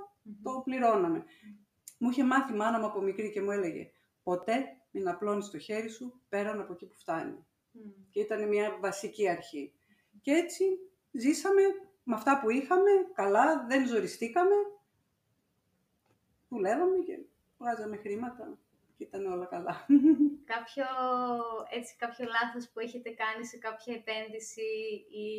[0.44, 1.24] το πληρώναμε.
[1.98, 3.92] Μου είχε μάθει η μάνα μου από μικρή και μου έλεγε
[4.24, 7.46] ποτέ μην απλώνεις το χέρι σου πέραν από εκεί που φτάνει.
[8.12, 9.74] Και ήταν μια βασική αρχή.
[10.22, 10.64] Και έτσι
[11.12, 11.62] ζήσαμε
[12.04, 14.56] με αυτά που είχαμε, καλά, δεν ζοριστήκαμε,
[16.50, 17.20] δουλεύαμε και
[17.58, 18.58] βγάζαμε χρήματα
[18.98, 19.86] και ήταν όλα καλά.
[20.54, 20.86] Κάποιο,
[21.70, 24.62] έτσι, κάποιο λάθος που έχετε κάνει σε κάποια επένδυση
[25.12, 25.30] ή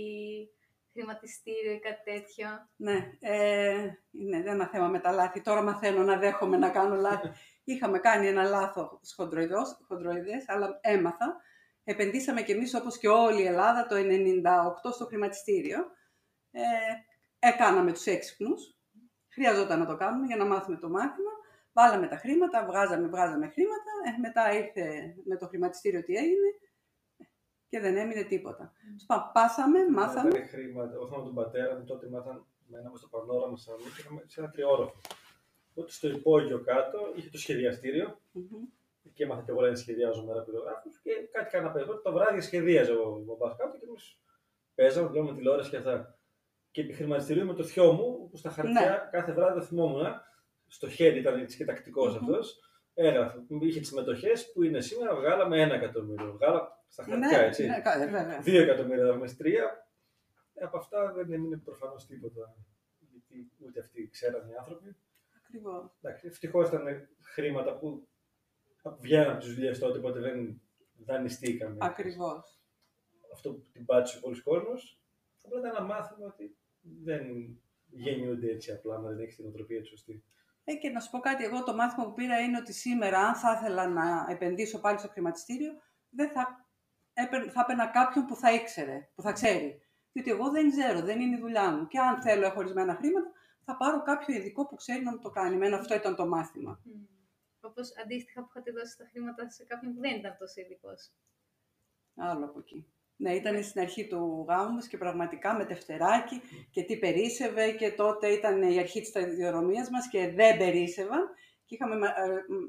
[0.98, 2.48] χρηματιστήριο ή κάτι τέτοιο.
[2.76, 5.40] Ναι, ε, είναι ένα θέμα με τα λάθη.
[5.40, 7.28] Τώρα μαθαίνω να δέχομαι να κάνω λάθη.
[7.64, 9.14] Είχαμε κάνει ένα λάθος
[9.86, 11.36] χοντροειδές, αλλά έμαθα.
[11.84, 15.78] Επενδύσαμε κι εμείς όπως και όλη η Ελλάδα το 98 στο χρηματιστήριο.
[16.50, 16.62] Ε,
[17.38, 18.76] έκαναμε τους έξυπνους.
[19.28, 21.30] Χρειαζόταν να το κάνουμε για να μάθουμε το μάθημα.
[21.72, 23.90] Βάλαμε τα χρήματα, βγάζαμε, βγάζαμε χρήματα.
[24.06, 26.48] Ε, μετά ήρθε με το χρηματιστήριο τι έγινε
[27.68, 28.72] και δεν έμεινε τίποτα.
[29.06, 29.30] Mm.
[29.32, 30.28] Πάσαμε, μάθαμε.
[30.28, 30.98] Ήταν χρήματα.
[30.98, 34.50] Όχι με τον πατέρα μου, τότε μάθαν μέναμε στο πανόραμα σαν και είχαμε σε ένα
[34.50, 35.00] τριόροφο.
[35.70, 38.20] Οπότε στο υπόγειο κάτω είχε το σχεδιαστήριο.
[38.34, 38.72] Mm-hmm.
[39.12, 41.86] Και έμαθα και εγώ να σχεδιάζω με ραπιδογράφου και κάτι κάνα παιδί.
[42.02, 44.20] Το βράδυ σχεδίαζε ο μπαμπάς κάτω και εμείς
[44.74, 46.18] παίζαμε, βλέπαμε τηλεόραση και αυτά.
[46.70, 49.08] Και επιχειρηματιστηρίο με το θειό μου, που στα χαρτιά ναι.
[49.10, 50.06] κάθε βράδυ το θυμόμουν,
[50.66, 52.18] στο χέρι ήταν έτσι και τακτικός mm-hmm.
[52.20, 52.60] αυτός.
[52.94, 56.32] Έγραφε, είχε τις μετοχέ που είναι σήμερα, βγάλαμε ένα εκατομμύριο.
[56.32, 57.66] Βγάλα στα χαρτιά, ναι, έτσι.
[57.66, 59.88] Ναι, ναι, Δύο εκατομμύρια δραχμές, τρία.
[60.54, 62.56] Ε, από αυτά δεν έμεινε προφανώς τίποτα.
[62.98, 64.96] Γιατί ούτε αυτοί ξέραν οι άνθρωποι.
[65.42, 65.98] Ακριβώς.
[66.22, 68.08] Ευτυχώς ήταν χρήματα που
[68.98, 70.60] βγαίνουν από τις δουλειές τότε, οπότε δεν
[71.04, 71.76] δανειστήκαμε.
[71.80, 72.62] Ακριβώς.
[73.32, 75.02] Αυτό που την πάτησε πολλοί κόσμος.
[75.44, 77.22] Απλά ήταν ένα μάθημα ότι δεν
[77.86, 80.24] γεννιούνται έτσι απλά, αν δεν έχεις την οτροπία έτσι σωστή.
[80.64, 83.34] Ε, και να σου πω κάτι, εγώ το μάθημα που πήρα είναι ότι σήμερα, αν
[83.34, 85.72] θα ήθελα να επενδύσω πάλι στο χρηματιστήριο,
[86.10, 86.67] δεν θα,
[87.52, 89.82] θα έπαιρνα κάποιον που θα ήξερε, που θα ξέρει.
[90.12, 91.86] Διότι εγώ δεν ξέρω, δεν είναι η δουλειά μου.
[91.86, 93.30] Και αν θέλω χωρισμένα χρήματα,
[93.64, 95.56] θα πάρω κάποιο ειδικό που ξέρει να μου το κάνει.
[95.56, 96.82] Μένα αυτό ήταν το μάθημα.
[96.86, 96.90] Mm.
[97.60, 101.10] Όπως αντίστοιχα που είχατε δώσει τα χρήματα σε κάποιον που δεν ήταν τόσο ειδικός.
[102.16, 102.92] Άλλο από εκεί.
[103.16, 107.90] Ναι, ήταν στην αρχή του γάμου μας και πραγματικά με τευτεράκι και τι περίσευε και
[107.90, 111.30] τότε ήταν η αρχή της σταδιοδρομίας μας και δεν περίσευαν
[111.64, 112.10] και είχαμε ε,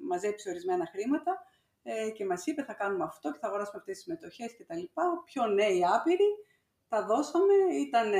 [0.07, 1.43] μαζέψει ορισμένα χρήματα
[1.91, 4.75] ε, και μας είπε θα κάνουμε αυτό και θα αγοράσουμε αυτές τις μετοχές και τα
[4.75, 5.21] λοιπά.
[5.25, 6.45] Πιο νέοι άπειροι,
[6.87, 8.11] τα δώσαμε, ήταν,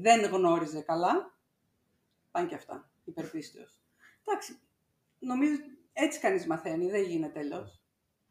[0.00, 1.38] δεν γνώριζε καλά,
[2.30, 3.80] πάνε και αυτά, υπερπίστεως.
[4.24, 4.60] Εντάξει,
[5.18, 5.54] νομίζω
[5.92, 7.66] έτσι κανείς μαθαίνει, δεν γίνεται τελώ.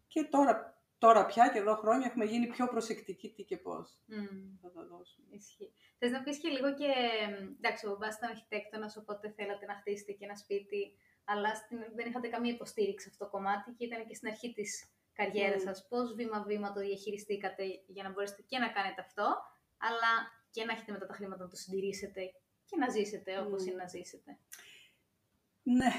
[0.07, 3.99] Και τώρα τώρα πια και εδώ χρόνια έχουμε γίνει πιο προσεκτικοί τι και πώς.
[4.09, 4.57] Mm.
[4.61, 5.27] Θα τα δώσουμε.
[5.29, 5.73] Ισχύει.
[5.99, 6.91] Θες να πεις και λίγο και.
[7.57, 10.93] Εντάξει, ο μπαμπά ήταν αρχιτέκτονας, οπότε θέλατε να χτίσετε και ένα σπίτι,
[11.31, 11.77] αλλά στην...
[11.95, 15.65] δεν είχατε καμία υποστήριξη αυτό το κομμάτι και ήταν και στην αρχή της καριέρας mm.
[15.65, 15.87] σας.
[15.87, 19.27] Πώς βήμα-βήμα το διαχειριστήκατε για να μπορέσετε και να κάνετε αυτό,
[19.77, 20.11] αλλά
[20.51, 22.21] και να έχετε μετά τα χρήματα να το συντηρήσετε
[22.65, 23.67] και να ζήσετε όπως mm.
[23.67, 24.37] είναι να ζήσετε.
[25.63, 25.91] Ναι.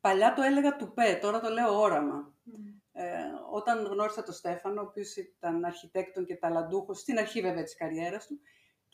[0.00, 2.34] Παλιά το έλεγα του ΠΕ, τώρα το λέω όραμα.
[2.46, 2.80] Mm.
[2.92, 7.76] Ε, όταν γνώρισα τον Στέφανο, ο οποίος ήταν αρχιτέκτον και ταλαντούχος, στην αρχή βέβαια της
[7.76, 8.40] καριέρας του,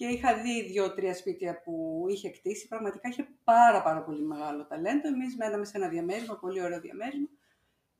[0.01, 5.09] και είχα δει δύο-τρία σπίτια που είχε κτίσει, πραγματικά είχε πάρα πάρα πολύ μεγάλο ταλέντο.
[5.09, 7.29] Εμείς μέναμε σε ένα διαμέρισμα, πολύ ωραίο διαμέρισμα,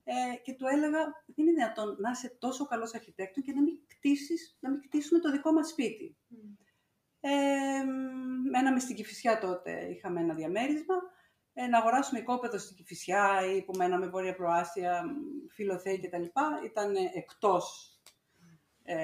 [0.05, 3.79] ε, και του έλεγα, δεν είναι δυνατόν να είσαι τόσο καλός αρχιτέκτον και να μην,
[3.87, 6.17] κτίσεις, να μην κτίσουμε το δικό μας σπίτι.
[6.31, 6.35] Mm.
[7.21, 7.31] Ε,
[8.51, 10.95] μέναμε στην Κηφισιά τότε, είχαμε ένα διαμέρισμα,
[11.53, 15.05] ε, να αγοράσουμε οικόπεδο στην Κηφισιά ή που μέναμε Βόρεια Προάστια,
[15.51, 16.25] Φιλοθέη κτλ.
[16.65, 17.95] Ήταν εκτός
[18.83, 18.97] ε,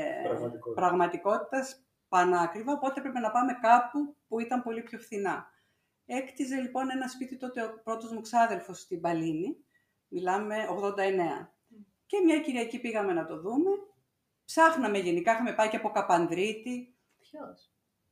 [0.75, 5.51] πραγματικότητας, πανάκριβα, οπότε έπρεπε να πάμε κάπου που ήταν πολύ πιο φθηνά.
[6.07, 9.57] Έκτιζε λοιπόν ένα σπίτι τότε ο πρώτος μου ξάδελφος στην Παλίνη,
[10.09, 11.49] μιλάμε 89.
[12.07, 13.71] Και μια Κυριακή πήγαμε να το δούμε.
[14.45, 16.95] Ψάχναμε γενικά, είχαμε πάει και από Καπανδρίτη.
[17.19, 17.71] Ποιος;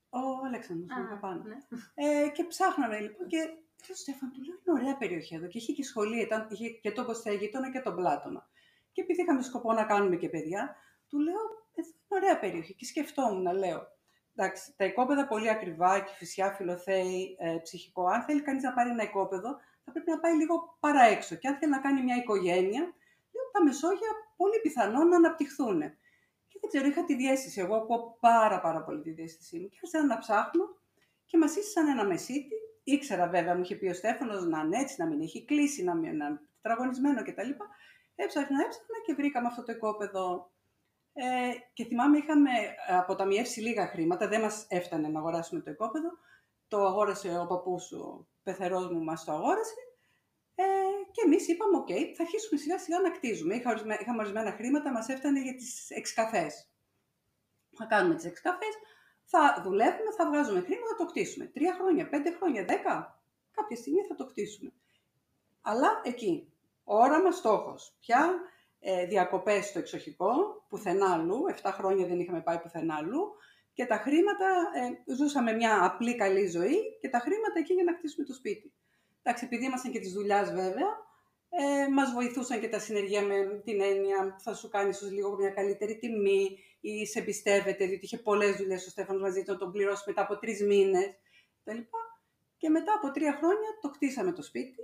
[0.09, 0.91] Ο Αλέξανδρος,
[1.23, 1.57] ah, ναι.
[1.95, 3.49] ε, και ψάχναμε λοιπόν και
[3.87, 6.69] και ο Στέφαν του λέει: Είναι ωραία περιοχή εδώ και είχε και σχολή, ήταν, είχε
[6.69, 8.49] και τον Κωστέ και τον Πλάτωνα.
[8.93, 10.77] Και επειδή είχαμε σκοπό να κάνουμε και παιδιά,
[11.15, 12.75] του λέω, εδώ είναι ωραία περιοχή.
[12.75, 13.81] Και σκεφτόμουν, λέω,
[14.35, 18.07] εντάξει, τα οικόπεδα πολύ ακριβά, και φυσιά, φιλοθέη, ε, ψυχικό.
[18.07, 19.51] Αν θέλει κανείς να πάρει ένα οικόπεδο,
[19.85, 21.35] θα πρέπει να πάει λίγο παραέξω.
[21.35, 22.83] Και αν θέλει να κάνει μια οικογένεια,
[23.35, 25.81] λέω, τα Μεσόγεια πολύ πιθανό να αναπτυχθούν.
[26.49, 27.61] Και δεν ξέρω, είχα τη διέστηση.
[27.61, 29.69] Εγώ ακούω πάρα, πάρα πολύ τη διέστησή μου.
[29.69, 30.65] Και άρχισα να ψάχνω
[31.25, 32.55] και μας ήσασαν ένα μεσίτη.
[32.85, 35.95] Ήξερα βέβαια, μου είχε πει ο Στέφανος να είναι έτσι, να μην έχει κλείσει, να
[35.95, 37.51] μην είναι τραγωνισμένο κτλ.
[38.15, 40.54] Έψαχνα, έψαχνα και βρήκαμε αυτό το οικόπεδο.
[41.17, 42.51] Ε, και θυμάμαι, είχαμε
[42.89, 46.09] αποταμιεύσει λίγα χρήματα, δεν μας έφτανε να αγοράσουμε το οικόπεδο.
[46.69, 49.75] Το αγόρασε ο παππούς, ο πεθερός μου μας το αγόρασε.
[50.55, 50.65] Ε,
[51.11, 53.55] και εμείς είπαμε: OK, θα αρχίσουμε σιγά σιγά να κτίζουμε.
[53.55, 56.69] Είχαμε ορισμένα χρήματα, μας έφτανε για τις εξκαφές.
[57.77, 58.75] Θα κάνουμε τις εξκαφές,
[59.25, 61.47] θα δουλεύουμε, θα βγάζουμε χρήματα, θα το κτίσουμε.
[61.47, 63.23] Τρία χρόνια, πέντε χρόνια, δέκα.
[63.51, 64.73] Κάποια στιγμή θα το κτίσουμε.
[65.63, 66.53] Αλλά εκεί,
[66.85, 67.97] όραμα, στόχος.
[68.01, 68.41] Πια
[68.87, 70.31] ε, διακοπές στο εξοχικό,
[70.69, 73.23] πουθενά αλλού, 7 χρόνια δεν είχαμε πάει πουθενά αλλού.
[73.73, 74.47] Και τα χρήματα,
[75.07, 78.73] ε, ζούσαμε μια απλή καλή ζωή και τα χρήματα εκεί για να χτίσουμε το σπίτι.
[79.23, 80.91] Εντάξει, επειδή ήμασταν και της δουλειάς βέβαια,
[81.49, 85.51] ε, μας βοηθούσαν και τα συνεργεία με την έννοια θα σου κάνεις ίσως λίγο μια
[85.51, 89.73] καλύτερη τιμή ή σε εμπιστεύεται, διότι είχε πολλές δουλειές ο Στέφανος μαζί του να τον
[89.73, 91.19] πληρώσει μετά από τρεις μήνες
[92.57, 94.83] Και μετά από τρία χρόνια το κτίσαμε το σπίτι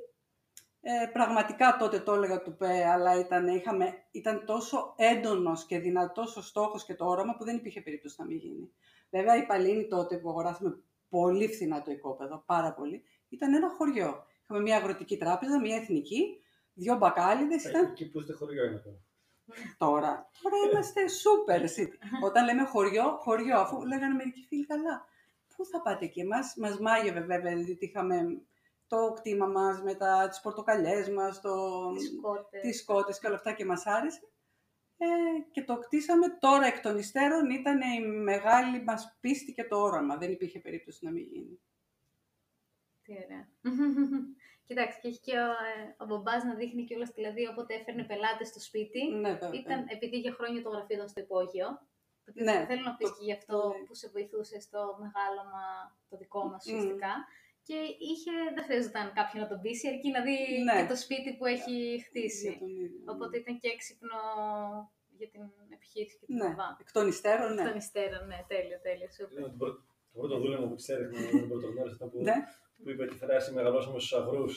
[0.82, 6.36] ε, πραγματικά τότε το έλεγα του ΠΕ, αλλά ήταν, είχαμε, ήταν τόσο έντονος και δυνατός
[6.36, 8.72] ο στόχος και το όραμα που δεν υπήρχε περίπτωση να μην γίνει.
[9.10, 14.26] Βέβαια η Παλίνη τότε που αγοράσαμε πολύ φθηνά το οικόπεδο, πάρα πολύ, ήταν ένα χωριό.
[14.42, 16.42] Είχαμε μια αγροτική τράπεζα, μια εθνική,
[16.74, 17.64] δύο μπακάλιδες.
[17.64, 17.84] Ε, ήταν...
[17.84, 18.98] Εκεί που είστε χωριό είναι τώρα.
[19.78, 22.24] Τώρα, τώρα είμαστε super city.
[22.24, 25.08] Όταν λέμε χωριό, χωριό, αφού λέγανε μερικοί φίλοι καλά.
[25.56, 28.16] Πού θα πάτε εκεί, μας, μας μάγευε βέβαια, διότι είχαμε
[28.90, 31.53] το κτήμα μας, με τα, τις πορτοκαλιές μας, το,
[32.61, 33.18] τις, κότες.
[33.18, 34.20] και όλα αυτά και μας άρεσε.
[34.98, 35.07] Ε,
[35.50, 40.16] και το κτίσαμε τώρα εκ των υστέρων, ήταν η μεγάλη μας πίστη και το όραμα.
[40.16, 41.61] Δεν υπήρχε περίπτωση να μην γίνει.
[43.03, 43.48] Τι ωραία.
[44.66, 48.48] Κοιτάξτε, και έχει και ο, ε, ο μπαμπάς να δείχνει κιόλας δηλαδή όποτε έφερνε πελάτες
[48.48, 49.09] στο σπίτι.
[49.09, 49.61] Ναι, βέβαια.
[49.61, 51.68] Ήταν, επειδή για χρόνια το γραφείο ήταν στο υπόγειο.
[52.35, 53.85] Ναι, θέλω να πεις και γι' αυτό ναι.
[53.85, 55.62] που σε βοηθούσε στο μεγάλωμα
[56.09, 57.12] το δικό μας ουσιαστικά.
[57.68, 60.76] Και είχε, δεν χρειαζόταν κάποιον να τον πείσει, αρκεί να δει ναι.
[60.78, 62.48] και το σπίτι που έχει χτίσει.
[62.48, 63.12] Ναι.
[63.12, 64.18] Οπότε ήταν και έξυπνο
[65.18, 65.42] για την
[65.76, 66.50] επιχείρηση και την ναι.
[66.82, 67.62] Εκ των υστέρων, ναι.
[67.62, 69.08] Εκ των υστέρων, ναι, τέλειο, τέλειο.
[69.16, 69.38] Σούπερ.
[70.12, 72.36] Το πρώτο δούλευμα που ξέρεις με τον πρωτογνώρισα ήταν που, ναι.
[72.82, 74.54] που είπε τη φράση μεγαλώσαμε στους αγρούς.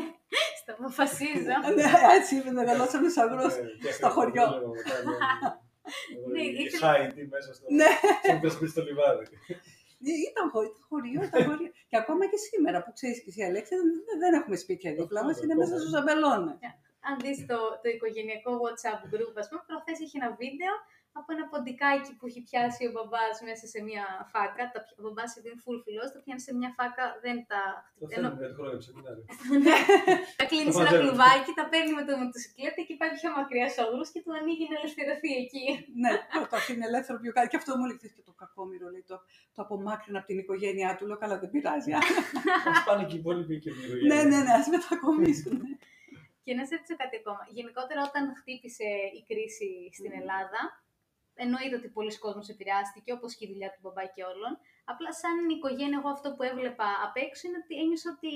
[0.60, 1.56] Στα αποφασίζω.
[1.76, 1.84] ναι,
[2.18, 3.54] έτσι είπε, μεγαλώσαμε στους αγρούς
[3.98, 4.46] στο χωριό.
[6.32, 7.66] Ναι, η Χάιντι μέσα στο,
[8.58, 8.82] στο, στο
[10.04, 10.24] λιβάδι.
[10.24, 10.44] Ε, ήταν,
[10.88, 11.70] χωριό, ήταν χωριό.
[11.90, 13.74] και ακόμα και σήμερα που ξέρεις και εσύ, Αλέξη,
[14.22, 16.54] δεν έχουμε σπίτια δίπλα μας, είναι μέσα στους αμπελώνε.
[17.08, 20.74] Αν δεις το, το οικογενειακό WhatsApp group, ας πούμε, προχθές είχε ένα βίντεο
[21.20, 24.62] από ένα ποντικάκι που έχει πιάσει ο μπαμπάς μέσα σε μια φάκα.
[24.72, 27.60] Τα, ο μπαμπάς επειδή είναι full φιλός, το πιάνει σε μια φάκα, δεν τα.
[28.00, 29.24] Το θέλει για το χρόνο σεμινάριο.
[30.40, 33.80] Τα κλείνεις σε ένα κλουβάκι, τα παίρνει με το μοτοσυκλέτα και πάει πιο μακριά στους
[33.84, 35.66] αγρούς και του ανοίγει να ελευθερωθεί εκεί.
[36.02, 36.12] ναι,
[36.50, 37.48] το αφήνει ελεύθερο πιο κάτω.
[37.50, 39.16] Και αυτό μου λέει και το κακόμοιρο, λέει, το,
[39.54, 41.04] το απομάκρυνα από την οικογένειά του.
[41.08, 41.90] Λέω καλά, δεν πειράζει.
[41.98, 42.00] Α
[42.86, 43.70] πάνε και οι υπόλοιποι και
[44.10, 45.56] Ναι, ναι, ναι, ας μετακομίσουν.
[46.44, 47.42] Και να σε ρωτήσω κάτι ακόμα.
[47.58, 50.60] Γενικότερα, όταν χτύπησε η κρίση στην Ελλάδα,
[51.36, 54.52] εννοείται ότι πολλοί κόσμος επηρεάστηκε, όπως και η δουλειά του μπαμπά και όλων.
[54.92, 58.32] Απλά σαν οικογένεια, εγώ αυτό που έβλεπα απ' έξω είναι ότι ένιωσα ότι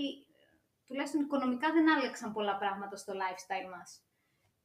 [0.87, 3.91] τουλάχιστον οικονομικά δεν άλλαξαν πολλά πράγματα στο lifestyle μας.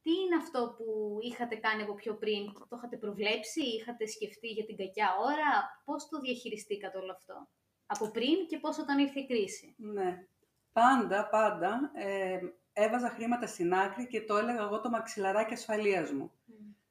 [0.02, 4.64] Τι είναι αυτό που είχατε κάνει από πιο πριν, το είχατε προβλέψει, είχατε σκεφτεί για
[4.64, 5.50] την κακιά ώρα,
[5.84, 7.48] πώς το διαχειριστήκατε όλο αυτό,
[7.86, 10.26] από πριν και πώς όταν ήρθε η κρίση; Ναι,
[10.72, 12.38] πάντα, πάντα ε,
[12.72, 16.32] έβαζα χρήματα στην άκρη και το έλεγα εγώ το μαξιλαράκι ασφαλείας μου.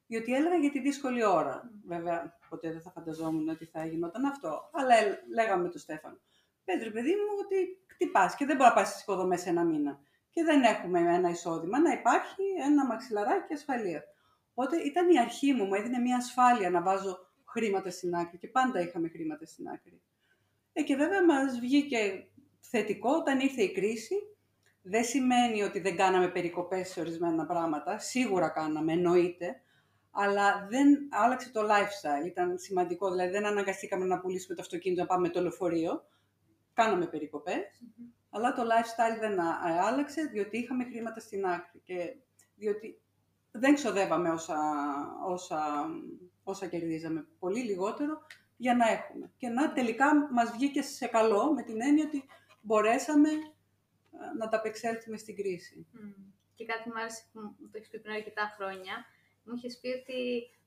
[0.06, 1.70] Διότι έλεγα για τη δύσκολη ώρα.
[1.86, 4.70] Βέβαια, ποτέ δεν θα φανταζόμουν ότι θα γινόταν αυτό.
[4.72, 4.94] Αλλά
[5.34, 6.18] λέγαμε με τον Στέφανο.
[6.64, 9.98] Πέτρε, παιδί μου, ότι χτυπάς και δεν μπορεί να πάει στις υποδομές ένα μήνα.
[10.30, 11.80] Και δεν έχουμε ένα εισόδημα.
[11.80, 14.04] Να υπάρχει ένα μαξιλαράκι ασφαλεία.
[14.54, 18.48] Οπότε ήταν η αρχή μου, μου έδινε μια ασφάλεια να βάζω χρήματα στην άκρη και
[18.48, 20.02] πάντα είχαμε χρήματα στην άκρη.
[20.72, 22.26] Ε, και βέβαια μας βγήκε
[22.60, 24.14] θετικό όταν ήρθε η κρίση.
[24.82, 27.98] Δεν σημαίνει ότι δεν κάναμε περικοπές σε ορισμένα πράγματα.
[27.98, 29.60] Σίγουρα κάναμε, εννοείται
[30.16, 32.26] αλλά δεν άλλαξε το lifestyle.
[32.26, 36.04] Ήταν σημαντικό, δηλαδή δεν αναγκαστήκαμε να πουλήσουμε το αυτοκίνητο να πάμε με το λεωφορείο.
[36.72, 37.08] Κάναμε
[38.30, 39.40] αλλά το lifestyle δεν
[39.86, 42.16] άλλαξε διότι είχαμε χρήματα στην άκρη και
[42.54, 43.00] διότι
[43.50, 44.58] δεν ξοδεύαμε όσα,
[45.26, 45.86] όσα,
[46.42, 48.22] όσα κερδίζαμε, πολύ λιγότερο
[48.56, 49.32] για να έχουμε.
[49.36, 52.24] Και να τελικά μας βγήκε σε καλό με την έννοια ότι
[52.60, 53.28] μπορέσαμε
[54.38, 55.86] να τα απεξέλθουμε στην κρίση.
[56.54, 59.04] και κάτι μου άρεσε που το έχεις πει πριν αρκετά χρόνια,
[59.46, 60.20] μου είχες πει ότι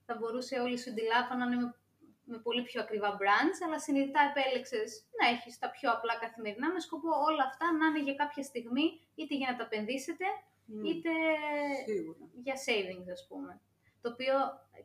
[0.05, 1.67] θα μπορούσε όλη σου τη λάπα να είναι με,
[2.31, 6.79] με πολύ πιο ακριβά brands, αλλά συνειδητά επέλεξες να έχεις τα πιο απλά καθημερινά με
[6.79, 10.25] σκοπό όλα αυτά να είναι για κάποια στιγμή είτε για να τα επενδύσετε,
[10.89, 11.11] είτε
[12.45, 13.61] για savings, ας πούμε.
[14.01, 14.35] Το οποίο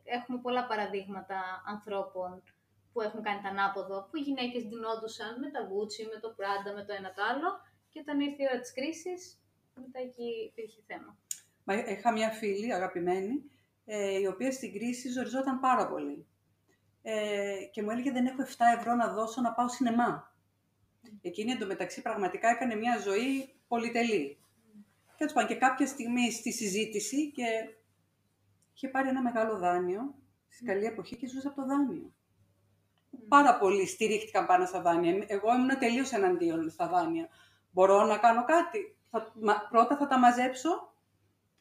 [0.03, 1.39] έχουμε πολλά παραδείγματα
[1.73, 2.43] ανθρώπων
[2.91, 6.69] που έχουν κάνει τα ανάποδο, που οι γυναίκες ντυνόντουσαν με τα Gucci, με το Prada,
[6.75, 7.49] με το ένα το άλλο
[7.89, 9.39] και όταν ήρθε η ώρα της κρίσης,
[9.75, 11.17] μετά εκεί υπήρχε θέμα.
[11.63, 13.51] Μα είχα μια φίλη αγαπημένη,
[13.85, 16.25] ε, η οποία στην κρίση ζοριζόταν πάρα πολύ.
[17.01, 20.33] Ε, και μου έλεγε δεν έχω 7 ευρώ να δώσω να πάω σινεμά.
[21.03, 21.09] Mm.
[21.21, 24.37] Εκείνη εντωμεταξύ πραγματικά έκανε μια ζωή πολυτελή.
[24.37, 24.83] Mm.
[25.15, 27.43] Και, και κάποια στιγμή στη συζήτηση και
[28.73, 30.15] είχε πάρει ένα μεγάλο δάνειο,
[30.47, 32.13] στη καλή εποχή και ζούσε από το δάνειο
[33.27, 35.23] πάρα πολλοί στηρίχτηκαν πάνω στα δάνεια.
[35.27, 37.27] Εγώ ήμουν τελείως εναντίον στα δάνεια.
[37.71, 38.97] Μπορώ να κάνω κάτι.
[39.09, 39.31] Θα,
[39.69, 40.93] πρώτα θα τα μαζέψω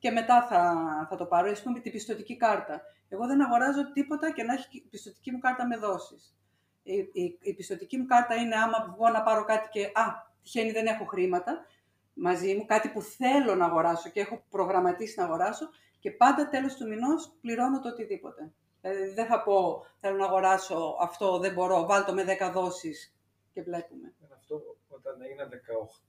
[0.04, 0.60] και μετά θα,
[1.08, 1.50] θα το πάρω.
[1.50, 2.82] Ας πούμε την πιστοτική κάρτα.
[3.08, 6.36] Εγώ δεν αγοράζω τίποτα και να έχει πιστοτική μου κάρτα με δόσεις.
[6.82, 10.04] Η, η, η, πιστοτική μου κάρτα είναι άμα βγω να πάρω κάτι και α,
[10.42, 11.66] τυχαίνει δεν έχω χρήματα
[12.14, 16.74] μαζί μου, κάτι που θέλω να αγοράσω και έχω προγραμματίσει να αγοράσω και πάντα τέλος
[16.74, 18.52] του μηνός πληρώνω το οτιδήποτε.
[18.80, 23.14] Δηλαδή δεν θα πω θέλω να αγοράσω αυτό, δεν μπορώ, βάλτο με 10 δόσεις
[23.52, 24.14] και βλέπουμε.
[24.34, 25.50] Αυτό όταν έγινα 18,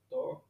[0.08, 0.42] που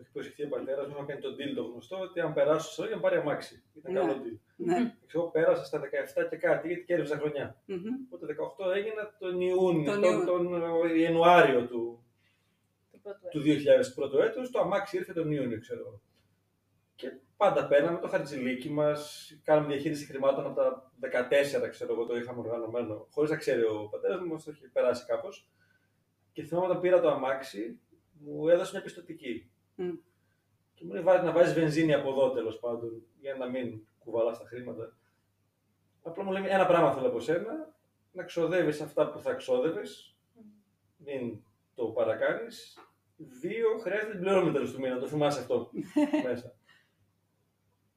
[0.00, 2.84] έχει προσεχθεί ο πατέρας μου να κάνει τον deal το γνωστό, ότι αν περάσω στο
[2.94, 3.62] να πάρει αμάξι.
[3.74, 4.00] Ήταν ναι.
[4.00, 4.38] καλό deal.
[4.56, 4.94] Ναι.
[5.14, 7.62] Εγώ πέρασα στα 17 και κάτι, γιατί κέρδιζα χρονιά.
[7.68, 7.94] Mm-hmm.
[8.04, 12.04] Οπότε 18 έγινα τον Ιούνιο, τον, τον, τον, τον Ιανουάριο του,
[13.30, 13.44] του 2000
[13.86, 14.50] του πρώτου έτους.
[14.50, 16.00] Το αμάξι ήρθε τον Ιούνιο, ξέρω.
[16.94, 20.92] Και πάντα παίρναμε το χαρτζηλίκι μας, κάναμε διαχείριση χρημάτων από τα
[21.66, 25.04] 14, ξέρω εγώ, το είχαμε οργανωμένο, χωρίς να ξέρει ο πατέρας μου, το είχε περάσει
[25.06, 25.50] κάπως.
[26.32, 27.80] Και θυμάμαι όταν πήρα το αμάξι,
[28.12, 29.50] μου έδωσε μια πιστοτική.
[29.78, 29.98] Mm.
[30.74, 34.44] Και μου λέει να βάζεις βενζίνη από εδώ τέλος πάντων, για να μην κουβαλάς τα
[34.44, 34.96] χρήματα.
[36.02, 37.74] Απλά μου λέει ένα πράγμα θέλω από σένα,
[38.12, 40.16] να ξοδεύεις αυτά που θα ξόδευες,
[40.96, 41.42] μην
[41.74, 42.78] το παρακάνεις.
[43.16, 45.70] Δύο, χρειάζεται την πληρώμη τέλος του μήνα, το θυμάσαι αυτό
[46.28, 46.54] μέσα.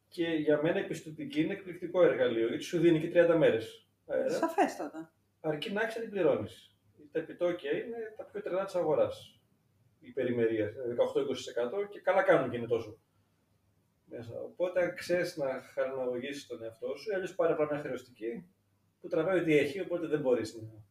[0.08, 3.88] Και για μένα η πιστοτική είναι εκπληκτικό εργαλείο, γιατί σου δίνει και 30 μέρες.
[4.28, 5.14] Σαφέστατα.
[5.42, 6.78] Αρκεί να έχεις να την πληρώνεις.
[7.12, 9.39] Τα επιτόκια είναι τα πιο τρελά της αγοράς.
[10.00, 10.74] Η περιμερία,
[11.84, 13.00] 18-20% και καλά κάνουν και είναι τόσο.
[14.06, 14.42] Μέσα.
[14.42, 18.50] Οπότε, αν ξέρεις να χαρανολογήσει τον εαυτό σου, αλλιώς πάρε πράγμα μια χρεωστική
[19.02, 20.84] που τραβάει ό,τι έχει, οπότε δεν μπορείς να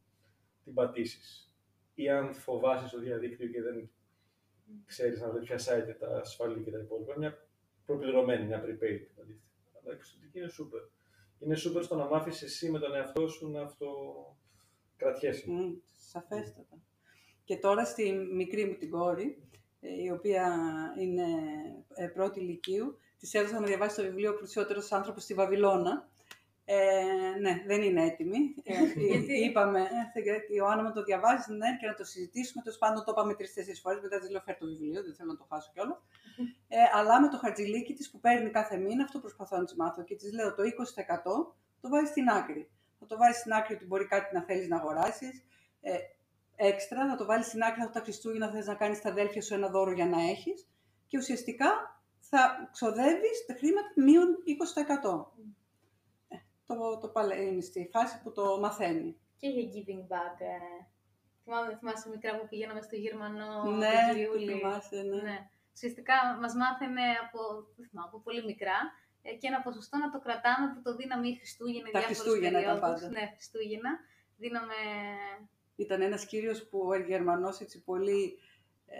[0.65, 1.53] την πατήσεις.
[1.95, 3.91] Ή αν φοβάσαι στο διαδίκτυο και δεν
[4.87, 7.49] ξέρεις να βρει ποια site τα ασφαλή και τα υπόλοιπα, μια
[7.85, 9.01] προπληρωμένη, μια prepaid.
[9.15, 9.41] Δηλαδή.
[9.83, 10.91] Αλλά η πιστοτική είναι super.
[11.39, 15.47] Είναι super στο να μάθεις εσύ με τον εαυτό σου να αυτοκρατιέσαι.
[15.49, 16.83] Mm, σαφέστατα.
[17.49, 19.39] Και τώρα στη μικρή μου την κόρη,
[19.81, 20.55] ε, η οποία
[20.99, 21.27] είναι
[21.95, 26.09] ε, πρώτη ηλικίου, της έδωσα να διαβάσει το βιβλίο «Πλουσιότερος άνθρωπος στη Βαβυλώνα»,
[26.65, 26.79] ε,
[27.41, 28.55] ναι, δεν είναι έτοιμη.
[28.63, 28.75] Ε,
[29.47, 32.63] είπαμε, ε, η Ιωάννα μου το διαβάζει, ναι, και να το συζητήσουμε.
[32.63, 34.01] Τέλος πάντων, το είπαμε τρει-τέσσερι φορές.
[34.03, 35.99] Μετά της λέω: Φέρ το βιβλίο, δεν θέλω να το χάσω κιόλας.
[36.69, 40.03] Ε, αλλά με το χαρτζηλίκι της που παίρνει κάθε μήνα, αυτό προσπαθώ να της μάθω
[40.05, 40.67] και της λέω: Το 20%
[41.81, 42.71] το βάζεις στην άκρη.
[42.99, 45.43] Θα το βάλει στην άκρη ότι μπορεί κάτι να θέλεις να αγοράσεις.
[45.81, 45.97] Ε,
[46.59, 49.55] έξτρα, να το βάλεις στην άκρη ότι τα Χριστούγεννα θες να κάνεις στα αδέλφια σου
[49.55, 50.69] ένα δώρο για να έχεις.
[51.07, 51.69] Και ουσιαστικά
[52.21, 54.29] θα ξοδεύεις τα χρήματα μείον
[55.05, 55.39] 20%
[56.69, 59.17] το, το παλαίνει στη φάση που το μαθαίνει.
[59.41, 60.37] Και για giving back.
[60.39, 60.57] Ε.
[61.45, 63.97] Θυμάμαι, θυμάσαι μικρά που πηγαίναμε στο Γερμανό, ναι,
[64.33, 65.23] το θυμάσαι, ναι.
[65.23, 65.39] ναι.
[65.75, 67.41] Ουσιαστικά μας μάθαινε από,
[67.89, 68.79] θυμάμαι, από πολύ μικρά
[69.23, 72.81] ε, και ένα ποσοστό να το κρατάμε που το δίναμε ή Χριστούγεννα, Τα Χριστούγεννα ήταν
[72.81, 73.09] πάντα.
[73.09, 73.93] Ναι, Χριστούγεννα.
[74.37, 74.79] Δίναμε...
[75.79, 78.39] Ήταν ένας κύριος που ο Γερμανός έτσι πολύ,
[78.87, 78.97] ε,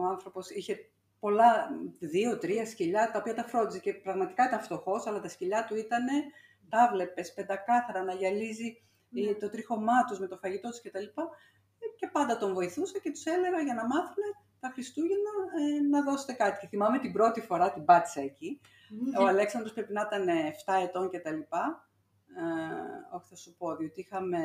[0.00, 0.90] ο άνθρωπος είχε
[1.20, 1.68] πολλά,
[1.98, 6.06] δύο-τρία σκυλιά, τα οποία τα φρόντιζε και πραγματικά ήταν φτωχός, αλλά τα σκυλιά του ήταν
[6.68, 9.34] τα βλέπεις πεντακάθαρα να γυαλίζει ναι.
[9.34, 11.04] το τρίχωμά τους με το φαγητό τους κτλ.
[11.96, 14.24] Και πάντα τον βοηθούσα και τους έλεγα για να μάθουν
[14.60, 16.58] τα Χριστούγεννα ε, να δώσετε κάτι.
[16.60, 18.60] Και θυμάμαι την πρώτη φορά την πάτησα εκεί.
[19.18, 20.26] Ο Αλέξανδρος πρέπει να ήταν
[20.64, 21.28] 7 ετών κτλ.
[21.28, 21.44] Ε,
[23.14, 24.38] όχι θα σου πω, διότι είχαμε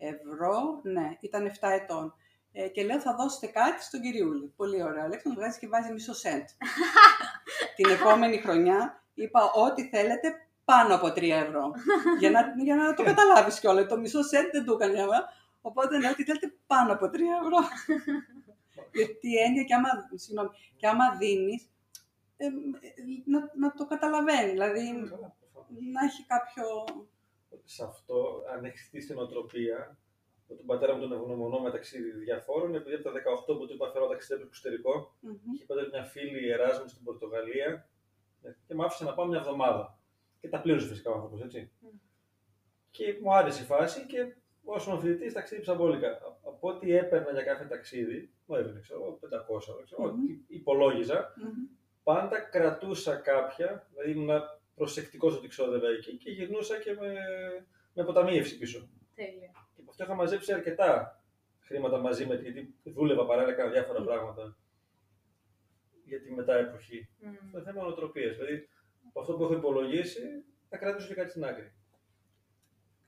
[0.00, 2.14] ευρώ, ναι, ήταν 7 ετών.
[2.52, 4.52] Ε, και λέω θα δώσετε κάτι στον κυριούλη.
[4.56, 5.02] Πολύ ωραία.
[5.02, 6.44] Ο Αλέξανδρος βγάζει και βάζει μισό σέντ.
[7.76, 10.34] την επόμενη χρονιά είπα ό,τι θέλετε
[10.64, 11.70] πάνω από 3 ευρώ.
[12.18, 13.88] για, να, για να το καταλάβεις κιόλας.
[13.88, 15.06] Το μισό σέντ δεν το έκανε.
[15.60, 17.58] Οπότε λέω ότι θέλετε πάνω από 3 ευρώ.
[18.94, 21.68] Γιατί έννοια και άμα, συγγνώμη, και άμα δίνεις,
[22.36, 22.46] ε,
[23.24, 24.50] να, να το καταλαβαίνει.
[24.50, 24.92] Δηλαδή,
[25.92, 26.64] να έχει κάποιο...
[27.64, 29.98] Σε αυτό, αν έχεις χτίσει την οτροπία,
[30.48, 33.90] με τον πατέρα μου τον ευγνωμονώ μεταξύ διαφόρων, επειδή από τα 18 που του είπα
[33.90, 35.54] φέρω ταξιδέψω στο εξωτερικό, mm-hmm.
[35.54, 37.88] είχε πάντα μια φίλη Εράσμου στην Πορτογαλία
[38.66, 39.98] Και μου άφησε να πάω μια εβδομάδα.
[40.40, 41.70] Και τα πλήρωσε φυσικά ο άνθρωπος, έτσι.
[42.90, 44.34] Και μου άρεσε η φάση και
[44.64, 46.18] όσο φοιτητή ταξίδεψα μπόλικα.
[46.42, 50.14] Από ό,τι έπαιρνα για κάθε ταξίδι, μου έβαινε ξέρω, 500, ξέρω,
[50.46, 51.34] υπολογιζα
[52.02, 54.40] πάντα κρατούσα κάποια, δηλαδή ήμουν
[54.80, 57.12] προσεκτικός ότι ξόδευα εκεί και γυρνούσα και με,
[57.94, 58.88] με αποταμίευση πίσω.
[59.14, 59.50] Τέλεια.
[59.74, 61.22] Και από αυτό είχα μαζέψει αρκετά
[61.60, 64.56] χρήματα μαζί με, γιατί δούλευα παράλληλα, έκανα διάφορα πράγματα
[66.04, 67.08] για τη μετά εποχή.
[67.22, 67.48] Mm.
[67.52, 68.36] Το θέμα νοοτροπίας.
[68.36, 68.68] Δηλαδή,
[69.08, 71.72] από αυτό που έχω υπολογίσει, θα κρατήσω και κάτι στην άκρη.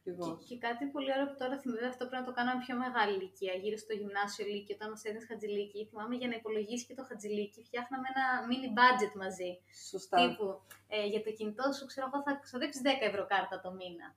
[0.05, 0.13] Και,
[0.49, 3.55] και, κάτι πολύ ωραίο που τώρα θυμάμαι, αυτό πρέπει να το κάναμε πιο μεγάλη ηλικία,
[3.63, 5.81] γύρω στο γυμνάσιο ηλικία, όταν μας έδινες χατζηλίκι.
[5.91, 9.51] Θυμάμαι για να υπολογίσεις και το χατζηλίκι, φτιάχναμε ένα mini budget μαζί.
[9.93, 10.17] Σωστά.
[10.21, 10.47] Τύπου,
[10.95, 14.09] ε, για το κινητό σου, ξέρω εγώ, θα ξοδέψεις 10 ευρώ κάρτα το μήνα.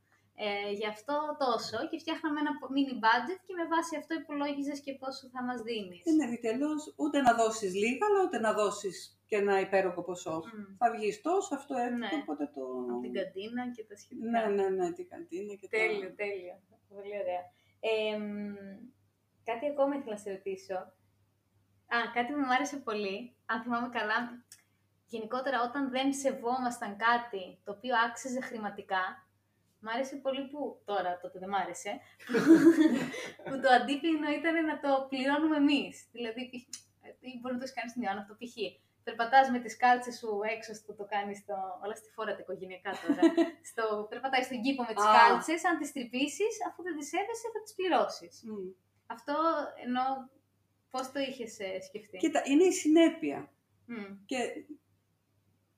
[0.46, 4.94] Ε, γι' αυτό τόσο και φτιάχναμε ένα mini budget και με βάση αυτό υπολόγιζες και
[5.02, 6.02] πόσο θα μας δίνεις.
[6.08, 6.70] Δεν είναι τέλο
[7.04, 10.38] ούτε να δώσεις λίγα, αλλά ούτε να δώσεις και ένα υπέροχο ποσό.
[10.38, 10.76] Mm.
[10.78, 12.22] Θα βγεις τόσο, αυτό έρχεται, ναι.
[12.22, 12.62] οπότε το...
[12.92, 14.30] Από την καντίνα και τα σχετικά.
[14.30, 16.16] Ναι, ναι, ναι, την καντίνα και τέλειο, τα...
[16.16, 17.44] Τέλειο, Πολύ ωραία.
[17.80, 18.18] Ε,
[19.44, 20.76] κάτι ακόμα ήθελα να σε ρωτήσω.
[21.96, 24.46] Α, κάτι που μου άρεσε πολύ, αν θυμάμαι καλά,
[25.06, 29.26] γενικότερα όταν δεν σεβόμασταν κάτι το οποίο άξιζε χρηματικά,
[29.86, 32.00] Μ' άρεσε πολύ που, τώρα τότε δεν μ' άρεσε,
[33.46, 36.08] που το αντίπεινο ήταν να το πληρώνουμε εμείς.
[36.12, 36.42] Δηλαδή,
[37.20, 38.56] τι μπορεί να το κάνει στην Ιωάννα αυτό, π.χ.
[39.08, 41.56] Περπατάς με τις κάλτσες σου έξω στο το κάνεις στο.
[41.84, 43.22] Όλα στη φόρα οικογενειακά τώρα.
[43.72, 43.84] στο...
[44.10, 47.74] Περπατάει στον κήπο με τις κάλτσες, αν τις τρυπήσεις, αφού δεν τις σέβεσαι, θα τις
[47.78, 48.34] πληρώσεις.
[49.16, 49.36] Αυτό
[49.86, 50.06] ενώ.
[50.92, 53.50] Πώς το είχες ε, σκεφτεί; Κοίτα, είναι η συνέπεια.
[54.26, 54.38] Και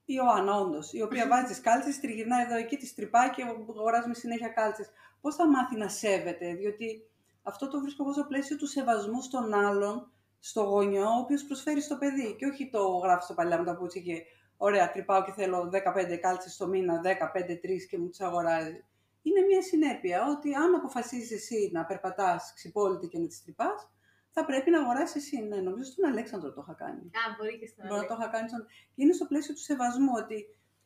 [0.05, 4.13] η Ιωάννα, όντως, η οποία βάζει τις κάλτσες, τριγυρνάει εδώ εκεί, τη τρυπάει και αγοράζουμε
[4.13, 4.89] συνέχεια κάλτσες.
[5.21, 7.09] Πώς θα μάθει να σέβεται, διότι
[7.43, 11.81] αυτό το βρίσκω εγώ στο πλαίσιο του σεβασμού στον άλλον, στο γονιό, ο οποίος προσφέρει
[11.81, 12.35] στο παιδί.
[12.35, 14.23] Και όχι το γράφει στο παλιά με τα πούτσια και
[14.57, 18.85] ωραία, τρυπάω και θέλω 15 κάλτσες το μήνα, 15-3 και μου τις αγοράζει.
[19.21, 23.91] Είναι μια συνέπεια ότι αν αποφασίζεις εσύ να περπατάς ξυπόλυτη και να τις τρυπάς,
[24.29, 25.41] θα πρέπει να αγοράσεις εσύ.
[25.41, 26.99] Ναι, νομίζω στον Αλέξανδρο το είχα κάνει.
[26.99, 27.95] Α, μπορεί και στον Αλέξανδρο.
[27.95, 28.47] Μπορεί να το είχα κάνει.
[28.47, 28.65] Στον...
[28.95, 30.37] Είναι στο πλαίσιο του σεβασμού ότι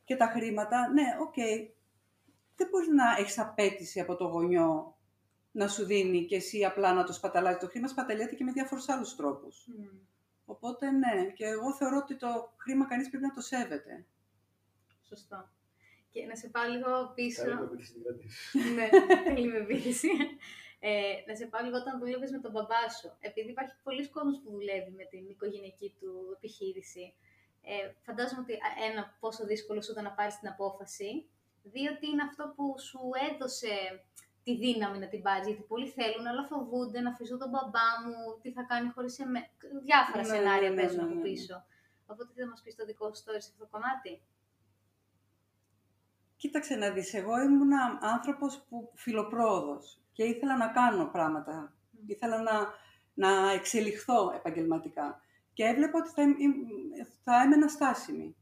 [0.03, 1.33] και τα χρήματα, ναι, ok.
[1.35, 1.69] Okay,
[2.55, 4.97] δεν μπορείς να έχεις απαίτηση από το γονιό
[5.51, 7.57] να σου δίνει και εσύ απλά να το σπαταλάς.
[7.57, 9.67] Το χρήμα σπαταλιέται και με διάφορους άλλους τρόπους.
[9.69, 9.99] Mm.
[10.45, 14.05] Οπότε ναι, και εγώ θεωρώ ότι το χρήμα κανείς πρέπει να το σέβεται.
[15.07, 15.49] Σωστό.
[16.09, 17.43] Και να σε πάω λίγο πίσω.
[17.43, 18.89] Καλή με ναι,
[19.23, 19.65] καλή με
[20.83, 23.09] ε, να σε πάω λίγο όταν δούλευες με τον μπαμπά σου.
[23.19, 27.13] Επειδή υπάρχει πολλοί κόσμος που δουλεύει με την οικογενειακή του επιχείρηση.
[27.61, 28.53] Ε, φαντάζομαι ότι
[28.89, 31.29] ένα, πόσο δύσκολο σου ήταν να πάρεις την απόφαση.
[31.63, 33.73] Δύο, τι είναι αυτό που σου έδωσε
[34.43, 35.45] τη δύναμη να την πάρει.
[35.45, 39.47] Γιατί πολλοί θέλουν, αλλά φοβούνται να αφήσω τον μπαμπά μου, τι θα κάνει χωρίς εμένα.
[39.83, 41.65] Διάφορα ναι, σενάρια ναι, ναι, παίζουν από πίσω.
[42.05, 44.21] Οπότε τι θα μας πεις το δικό σου story σε αυτό το κομμάτι;
[46.35, 51.73] Κοίταξε να δεις, εγώ ήμουν άνθρωπος που φιλοπρόοδος και ήθελα να κάνω πράγματα.
[52.05, 52.67] Ήθελα να,
[53.13, 55.21] να εξελιχθώ επαγγελματικά.
[55.53, 56.23] Και έβλεπα ότι θα,
[57.23, 58.35] θα έμενα στάσιμη.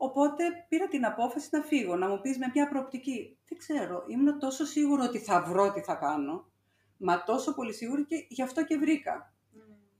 [0.00, 3.38] Οπότε πήρα την απόφαση να φύγω, να μου πεις με ποια προοπτική.
[3.48, 6.50] Δεν ξέρω, ήμουν τόσο σίγουρο ότι θα βρω τι θα κάνω,
[6.96, 9.34] μα τόσο πολύ σίγουρη και γι' αυτό και βρήκα.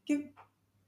[0.03, 0.15] Και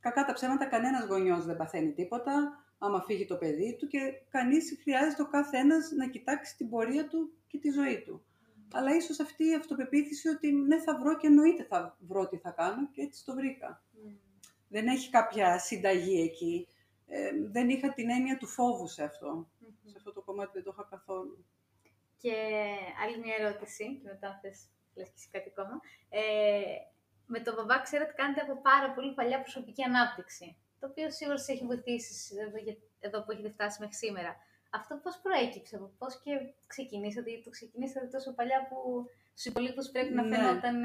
[0.00, 3.98] κακά τα ψέματα, κανένας γονιός δεν παθαίνει τίποτα, άμα φύγει το παιδί του και
[4.30, 8.24] κανείς χρειάζεται ο κάθε ένας να κοιτάξει την πορεία του και τη ζωή του
[8.72, 12.50] αλλά ίσως αυτή η αυτοπεποίθηση ότι ναι θα βρω και εννοείται θα βρω τι θα
[12.50, 13.82] κάνω και έτσι το βρήκα.
[13.94, 14.16] Mm.
[14.68, 16.66] Δεν έχει κάποια συνταγή εκεί.
[17.12, 19.48] Ε, δεν είχα την έννοια του φόβου σε αυτό.
[19.84, 21.44] Σε αυτό το κομμάτι δεν το είχα καθόλου.
[22.16, 22.34] Και
[23.04, 25.80] άλλη μια ερώτηση, και μετά θες λες και εσύ κάτι ακόμα.
[26.08, 26.20] Ε,
[27.26, 31.38] με τον μπαμπά ξέρω ότι κάνετε από πάρα πολύ παλιά προσωπική ανάπτυξη, το οποίο σίγουρα
[31.38, 32.58] σε έχει βοηθήσει εδώ,
[33.00, 34.36] εδώ που έχετε φτάσει μέχρι σήμερα.
[34.70, 36.32] Αυτό πώς προέκυψε, πώς και
[36.66, 38.76] ξεκινήσατε, το ξεκινήσατε τόσο παλιά που
[39.32, 40.36] στους υπολείπους πρέπει να ναι.
[40.36, 40.82] φαινόταν...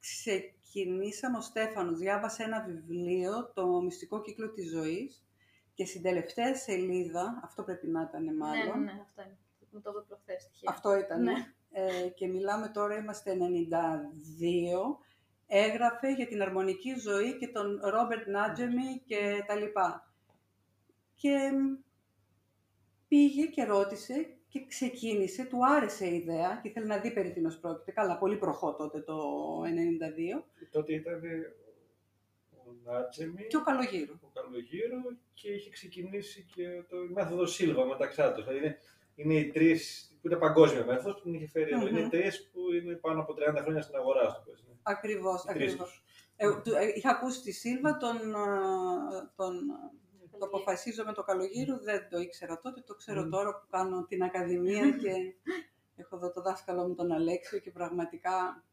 [0.00, 5.24] Ξεκινήσαμε ο Στέφανος, διάβασε ένα βιβλίο, το μυστικό κύκλο της ζωής
[5.74, 8.78] και στην τελευταία σελίδα, αυτό πρέπει να ήταν μάλλον...
[8.78, 9.38] Ναι, ναι, αυτό είναι.
[9.72, 10.50] Μου το είπε προχθές.
[10.66, 11.22] Αυτό ήταν.
[11.22, 11.52] Ναι.
[11.72, 13.42] Ε, και μιλάμε τώρα, είμαστε 92.
[15.46, 20.12] Έγραφε για την αρμονική ζωή και τον Ρόμπερτ Νάτζεμι και τα λοιπά.
[21.14, 21.50] Και
[23.08, 27.58] πήγε και ρώτησε και ξεκίνησε, του άρεσε η ιδέα και ήθελε να δει περί τίνος
[27.58, 27.92] πρόκειται.
[27.92, 29.16] Καλά, πολύ προχώ τότε το
[29.62, 30.42] 92.
[30.70, 31.20] τότε ήταν
[32.70, 34.14] ο Νάτζεμι και ο Καλογύρο.
[34.22, 35.00] Ο Καλογύρο
[35.34, 38.42] και είχε ξεκινήσει και το μέθοδος Σίλβα μεταξά του.
[38.42, 38.78] Δηλαδή είναι,
[39.14, 41.88] είναι οι τρεις που είναι παγκόσμια μέθοδος που την είχε φέρει mm-hmm.
[41.88, 44.42] Είναι τρεις που είναι πάνω από 30 χρόνια στην αγορά, ας
[44.82, 46.02] Ακριβώς, ακριβώς.
[46.36, 48.18] Ε, ε, είχα ακούσει τη Σίλβα, τον,
[49.36, 49.54] τον
[50.38, 54.22] Το αποφασίζω με το καλογύρο, δεν το ήξερα τότε, το ξέρω τώρα που κάνω την
[54.22, 55.12] Ακαδημία και
[55.96, 58.64] έχω εδώ το δάσκαλό μου τον Αλέξιο και πραγματικά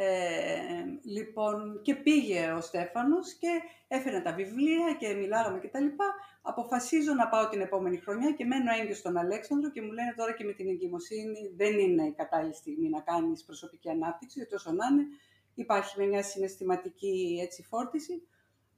[0.00, 3.48] ε, λοιπόν, και πήγε ο Στέφανος και
[3.88, 6.14] έφερε τα βιβλία και μιλάγαμε και τα λοιπά.
[6.42, 10.32] Αποφασίζω να πάω την επόμενη χρονιά και μένω έγκυο στον Αλέξανδρο και μου λένε τώρα
[10.32, 14.72] και με την εγκυμοσύνη δεν είναι η κατάλληλη στιγμή να κάνεις προσωπική ανάπτυξη, γιατί όσο
[14.72, 15.06] να είναι
[15.54, 18.22] υπάρχει μια συναισθηματική έτσι, φόρτιση.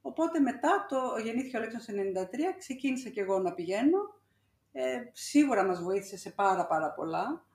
[0.01, 3.99] Οπότε μετά, το γεννήθηκε ο Αλέξανδρος 93, ξεκίνησα και εγώ να πηγαίνω.
[4.71, 7.45] Ε, σίγουρα μας βοήθησε σε πάρα πάρα πολλά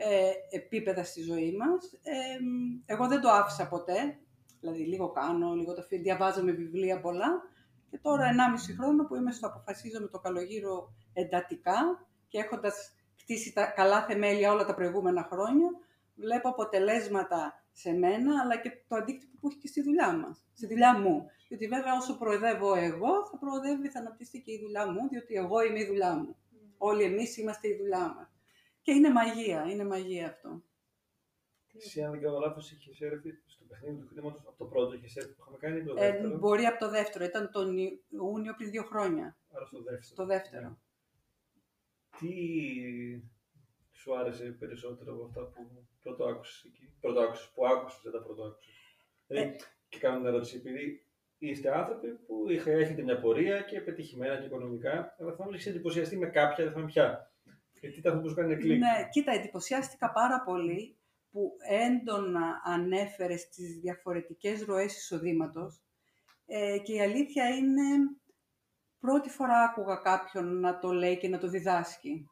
[0.00, 1.92] ε, επίπεδα στη ζωή μας.
[2.02, 2.38] Ε,
[2.86, 4.18] εγώ δεν το άφησα ποτέ,
[4.60, 7.42] δηλαδή λίγο κάνω, λίγο το διαβάζω με βιβλία πολλά
[7.90, 13.52] και τώρα 1,5 χρόνο που είμαι στο αποφασίζω με το καλογύρο εντατικά και έχοντας χτίσει
[13.52, 15.68] τα καλά θεμέλια όλα τα προηγούμενα χρόνια,
[16.14, 20.66] βλέπω αποτελέσματα σε μένα, αλλά και το αντίκτυπο που έχει και στη δουλειά μας, στη
[20.66, 21.26] δουλειά μου.
[21.48, 25.60] Γιατί βέβαια όσο προεδεύω εγώ, θα προοδεύει, θα αναπτύσσει και η δουλειά μου, διότι εγώ
[25.62, 26.36] είμαι η δουλειά μου.
[26.78, 28.37] Όλοι εμείς είμαστε η δουλειά μας.
[28.88, 30.62] Και είναι μαγεία, είναι μαγεία αυτό.
[31.74, 35.20] Εσύ, αν δεν κάνω λάθος, είχε έρθει στο παιχνίδι του χρήματο από το πρώτο, είχε
[35.20, 36.34] έρθει που είχαμε κάνει το ε, δεύτερο.
[36.34, 37.76] Ε, μπορεί από το δεύτερο, ήταν τον
[38.08, 39.36] Ιούνιο πριν δύο χρόνια.
[39.52, 40.02] Άρα στο δεύτερο.
[40.02, 40.68] Στο δεύτερο.
[40.68, 40.76] Ναι.
[42.18, 42.32] Τι
[43.92, 48.22] σου άρεσε περισσότερο από αυτά που πρώτο άκουσες εκεί, πρώτο άκουσες, που άκουσες, δεν τα
[48.22, 48.74] πρώτο άκουσες.
[49.26, 49.56] Δηλαδή, ε,
[49.88, 51.06] και κάνω μια ερώτηση, επειδή
[51.38, 56.16] είστε άνθρωποι που έχετε μια πορεία και πετυχημένα και οικονομικά, αλλά θα μου έχεις εντυπωσιαστεί
[56.16, 57.27] με κάποια, δεν θα πια.
[57.80, 58.78] Γιατί ήταν που κάνει κλικ.
[58.78, 60.98] Ναι, κοίτα, εντυπωσιάστηκα πάρα πολύ
[61.30, 65.82] που έντονα ανέφερες στις διαφορετικές ροές εισοδήματος.
[66.46, 67.82] Ε, και η αλήθεια είναι,
[69.00, 72.30] πρώτη φορά άκουγα κάποιον να το λέει και να το διδάσκει.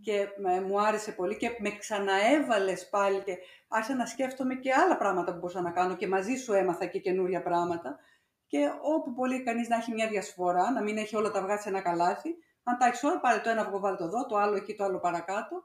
[0.00, 0.28] Και
[0.66, 3.36] μου άρεσε πολύ και με ξαναέβαλες πάλι και
[3.68, 6.98] άρχισα να σκέφτομαι και άλλα πράγματα που μπορούσα να κάνω και μαζί σου έμαθα και
[6.98, 7.98] καινούρια πράγματα.
[8.46, 11.68] Και όπου πολύ κανείς να έχει μια διασφορά, να μην έχει όλα τα αυγά σε
[11.68, 12.36] ένα καλάθι,
[12.70, 14.84] αν τα έχεις όλα, πάρε το ένα αυγό, βάλε το εδώ, το άλλο εκεί, το
[14.84, 15.64] άλλο παρακάτω.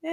[0.00, 0.10] Ε,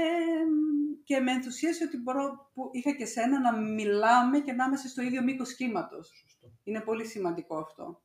[1.04, 5.02] και με ενθουσίασε ότι μπορώ, που είχα και σένα να μιλάμε και να είμαστε στο
[5.02, 6.26] ίδιο μήκος κύματος.
[6.64, 8.02] Είναι πολύ σημαντικό αυτό.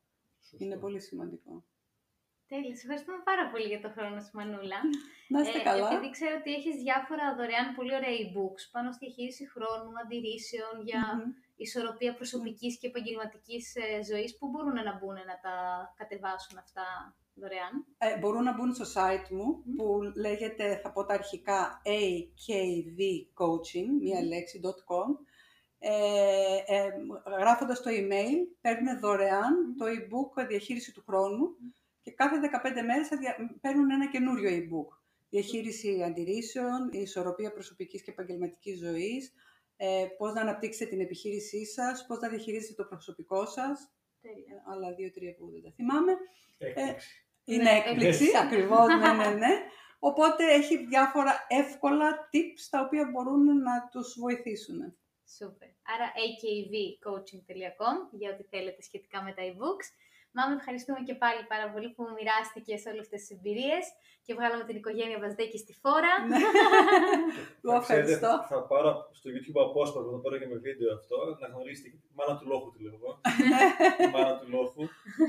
[0.57, 1.65] Είναι πολύ σημαντικό.
[2.51, 2.75] Τέλεια.
[2.75, 4.79] Σε ευχαριστούμε πάρα πολύ για το χρόνο σου, Μανούλα.
[5.33, 5.87] Να είστε ε, καλά.
[5.87, 11.03] Επειδή ξέρω ότι έχεις διάφορα δωρεάν πολύ ωραία e-books πάνω στη διαχείριση χρόνου, αντιρρήσεων, για
[11.05, 11.31] mm-hmm.
[11.65, 15.55] ισορροπία προσωπικής και επαγγελματικής ε, ζωής, που μπορούν να μπουν να τα
[15.99, 16.85] κατεβάσουν αυτά
[17.39, 19.85] δωρεάν; Ε, μπορούν να μπουν στο site μου που
[20.25, 21.59] λέγεται, θα πω τα αρχικά,
[21.95, 25.09] akvcoaching, μία λέξη, .com.
[25.79, 26.89] Ε, ε,
[27.39, 31.55] γράφοντας το email, παίρνουν δωρεάν το e-book διαχείριση του χρόνου
[32.07, 33.17] και κάθε 15 μέρες θα
[33.61, 34.97] παίρνουν ένα καινούριο e-book.
[35.29, 39.33] Διαχείριση αντιρρήσεων, ισορροπία προσωπικής και επαγγελματικής ζωής,
[39.75, 43.91] ε, πώς να αναπτύξετε την επιχείρησή σας, πώς να διαχειρίζετε το προσωπικό σας.
[44.21, 44.63] Τέλεια.
[44.67, 46.13] Άλλα δύο-τρία που δεν τα θυμάμαι.
[46.57, 47.25] Έκπληξη.
[47.43, 48.39] Είναι ναι, έκπληξη, ναι.
[48.39, 49.53] ακριβώς, ναι, ναι, ναι.
[50.09, 54.97] Οπότε έχει διάφορα εύκολα tips τα οποία μπορούν να τους βοηθήσουν.
[55.37, 55.69] Σούπερ.
[55.93, 59.87] Άρα akvcoaching.com για ό,τι θέλετε σχετικά με τα e-books.
[60.37, 63.85] Μάμε, ευχαριστούμε και πάλι πάρα πολύ που μοιράστηκες όλες αυτές τις εμπειρίες
[64.25, 66.13] και βγάλαμε την οικογένεια Βαζδέκη στη φόρα.
[66.29, 66.37] Ναι.
[67.63, 68.31] Εγώ ευχαριστώ.
[68.51, 72.45] Θα πάρω στο YouTube απόσπασμα, θα πάρω και με βίντεο αυτό, να γνωρίσετε μάνα του
[72.51, 73.11] λόγου τη λέω εγώ.
[74.13, 74.83] μάνα του λόγου.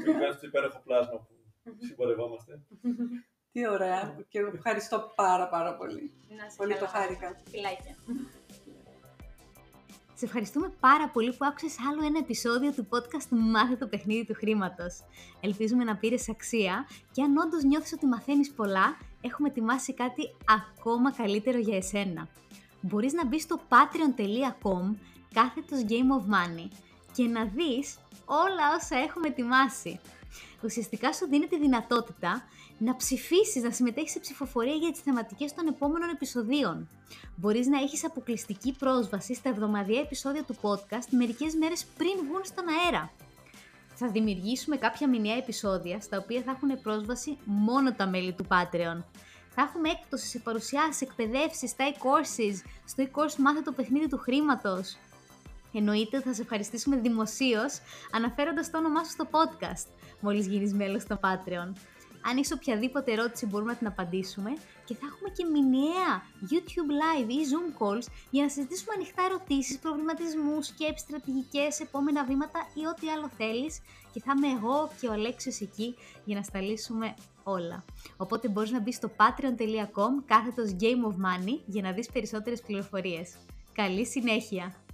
[0.04, 1.32] Και βγάζει το υπέροχο πλάσμα που
[1.88, 2.52] συμπορευόμαστε.
[3.52, 4.02] Τι ωραία
[4.32, 6.04] και ευχαριστώ πάρα πάρα πολύ.
[6.56, 7.28] πολύ το χάρηκα.
[7.52, 7.94] Φιλάκια.
[10.18, 14.34] Σε ευχαριστούμε πάρα πολύ που άκουσες άλλο ένα επεισόδιο του podcast «Μάθε το παιχνίδι του
[14.34, 15.00] χρήματος».
[15.40, 21.12] Ελπίζουμε να πήρες αξία και αν όντως νιώθεις ότι μαθαίνεις πολλά, έχουμε ετοιμάσει κάτι ακόμα
[21.12, 22.28] καλύτερο για εσένα.
[22.80, 24.94] Μπορείς να μπεις στο patreon.com
[25.34, 26.68] κάθετος Game of Money
[27.12, 30.00] και να δεις όλα όσα έχουμε ετοιμάσει
[30.62, 32.48] ουσιαστικά σου δίνει τη δυνατότητα
[32.78, 36.88] να ψηφίσεις, να συμμετέχεις σε ψηφοφορία για τις θεματικές των επόμενων επεισοδίων.
[37.36, 42.64] Μπορείς να έχεις αποκλειστική πρόσβαση στα εβδομαδιαία επεισόδια του podcast μερικές μέρες πριν βγουν στον
[42.68, 43.12] αέρα.
[43.94, 49.02] Θα δημιουργήσουμε κάποια μηνιαία επεισόδια στα οποία θα έχουν πρόσβαση μόνο τα μέλη του Patreon.
[49.50, 52.54] Θα έχουμε έκπτωση σε παρουσιάσεις, εκπαιδεύσεις, στα e-courses,
[52.84, 54.96] στο e-course μάθε το παιχνίδι του χρήματος.
[55.72, 57.80] Εννοείται ότι θα σε ευχαριστήσουμε δημοσίως
[58.12, 59.86] αναφέροντας το όνομά σου στο podcast
[60.20, 61.72] μόλις γίνεις μέλος στο Patreon.
[62.22, 64.50] Αν έχεις οποιαδήποτε ερώτηση μπορούμε να την απαντήσουμε
[64.84, 66.12] και θα έχουμε και μηνιαία
[66.50, 72.66] YouTube Live ή Zoom Calls για να συζητήσουμε ανοιχτά ερωτήσεις, προβληματισμούς, σκέψεις, στρατηγικές, επόμενα βήματα
[72.74, 73.80] ή ό,τι άλλο θέλεις
[74.12, 75.94] και θα είμαι εγώ και ο Αλέξιος εκεί
[76.24, 77.84] για να στα λύσουμε όλα.
[78.16, 83.36] Οπότε μπορείς να μπεις στο patreon.com κάθετος Game of Money για να δεις περισσότερες πληροφορίες.
[83.72, 84.87] Καλή συνέχεια!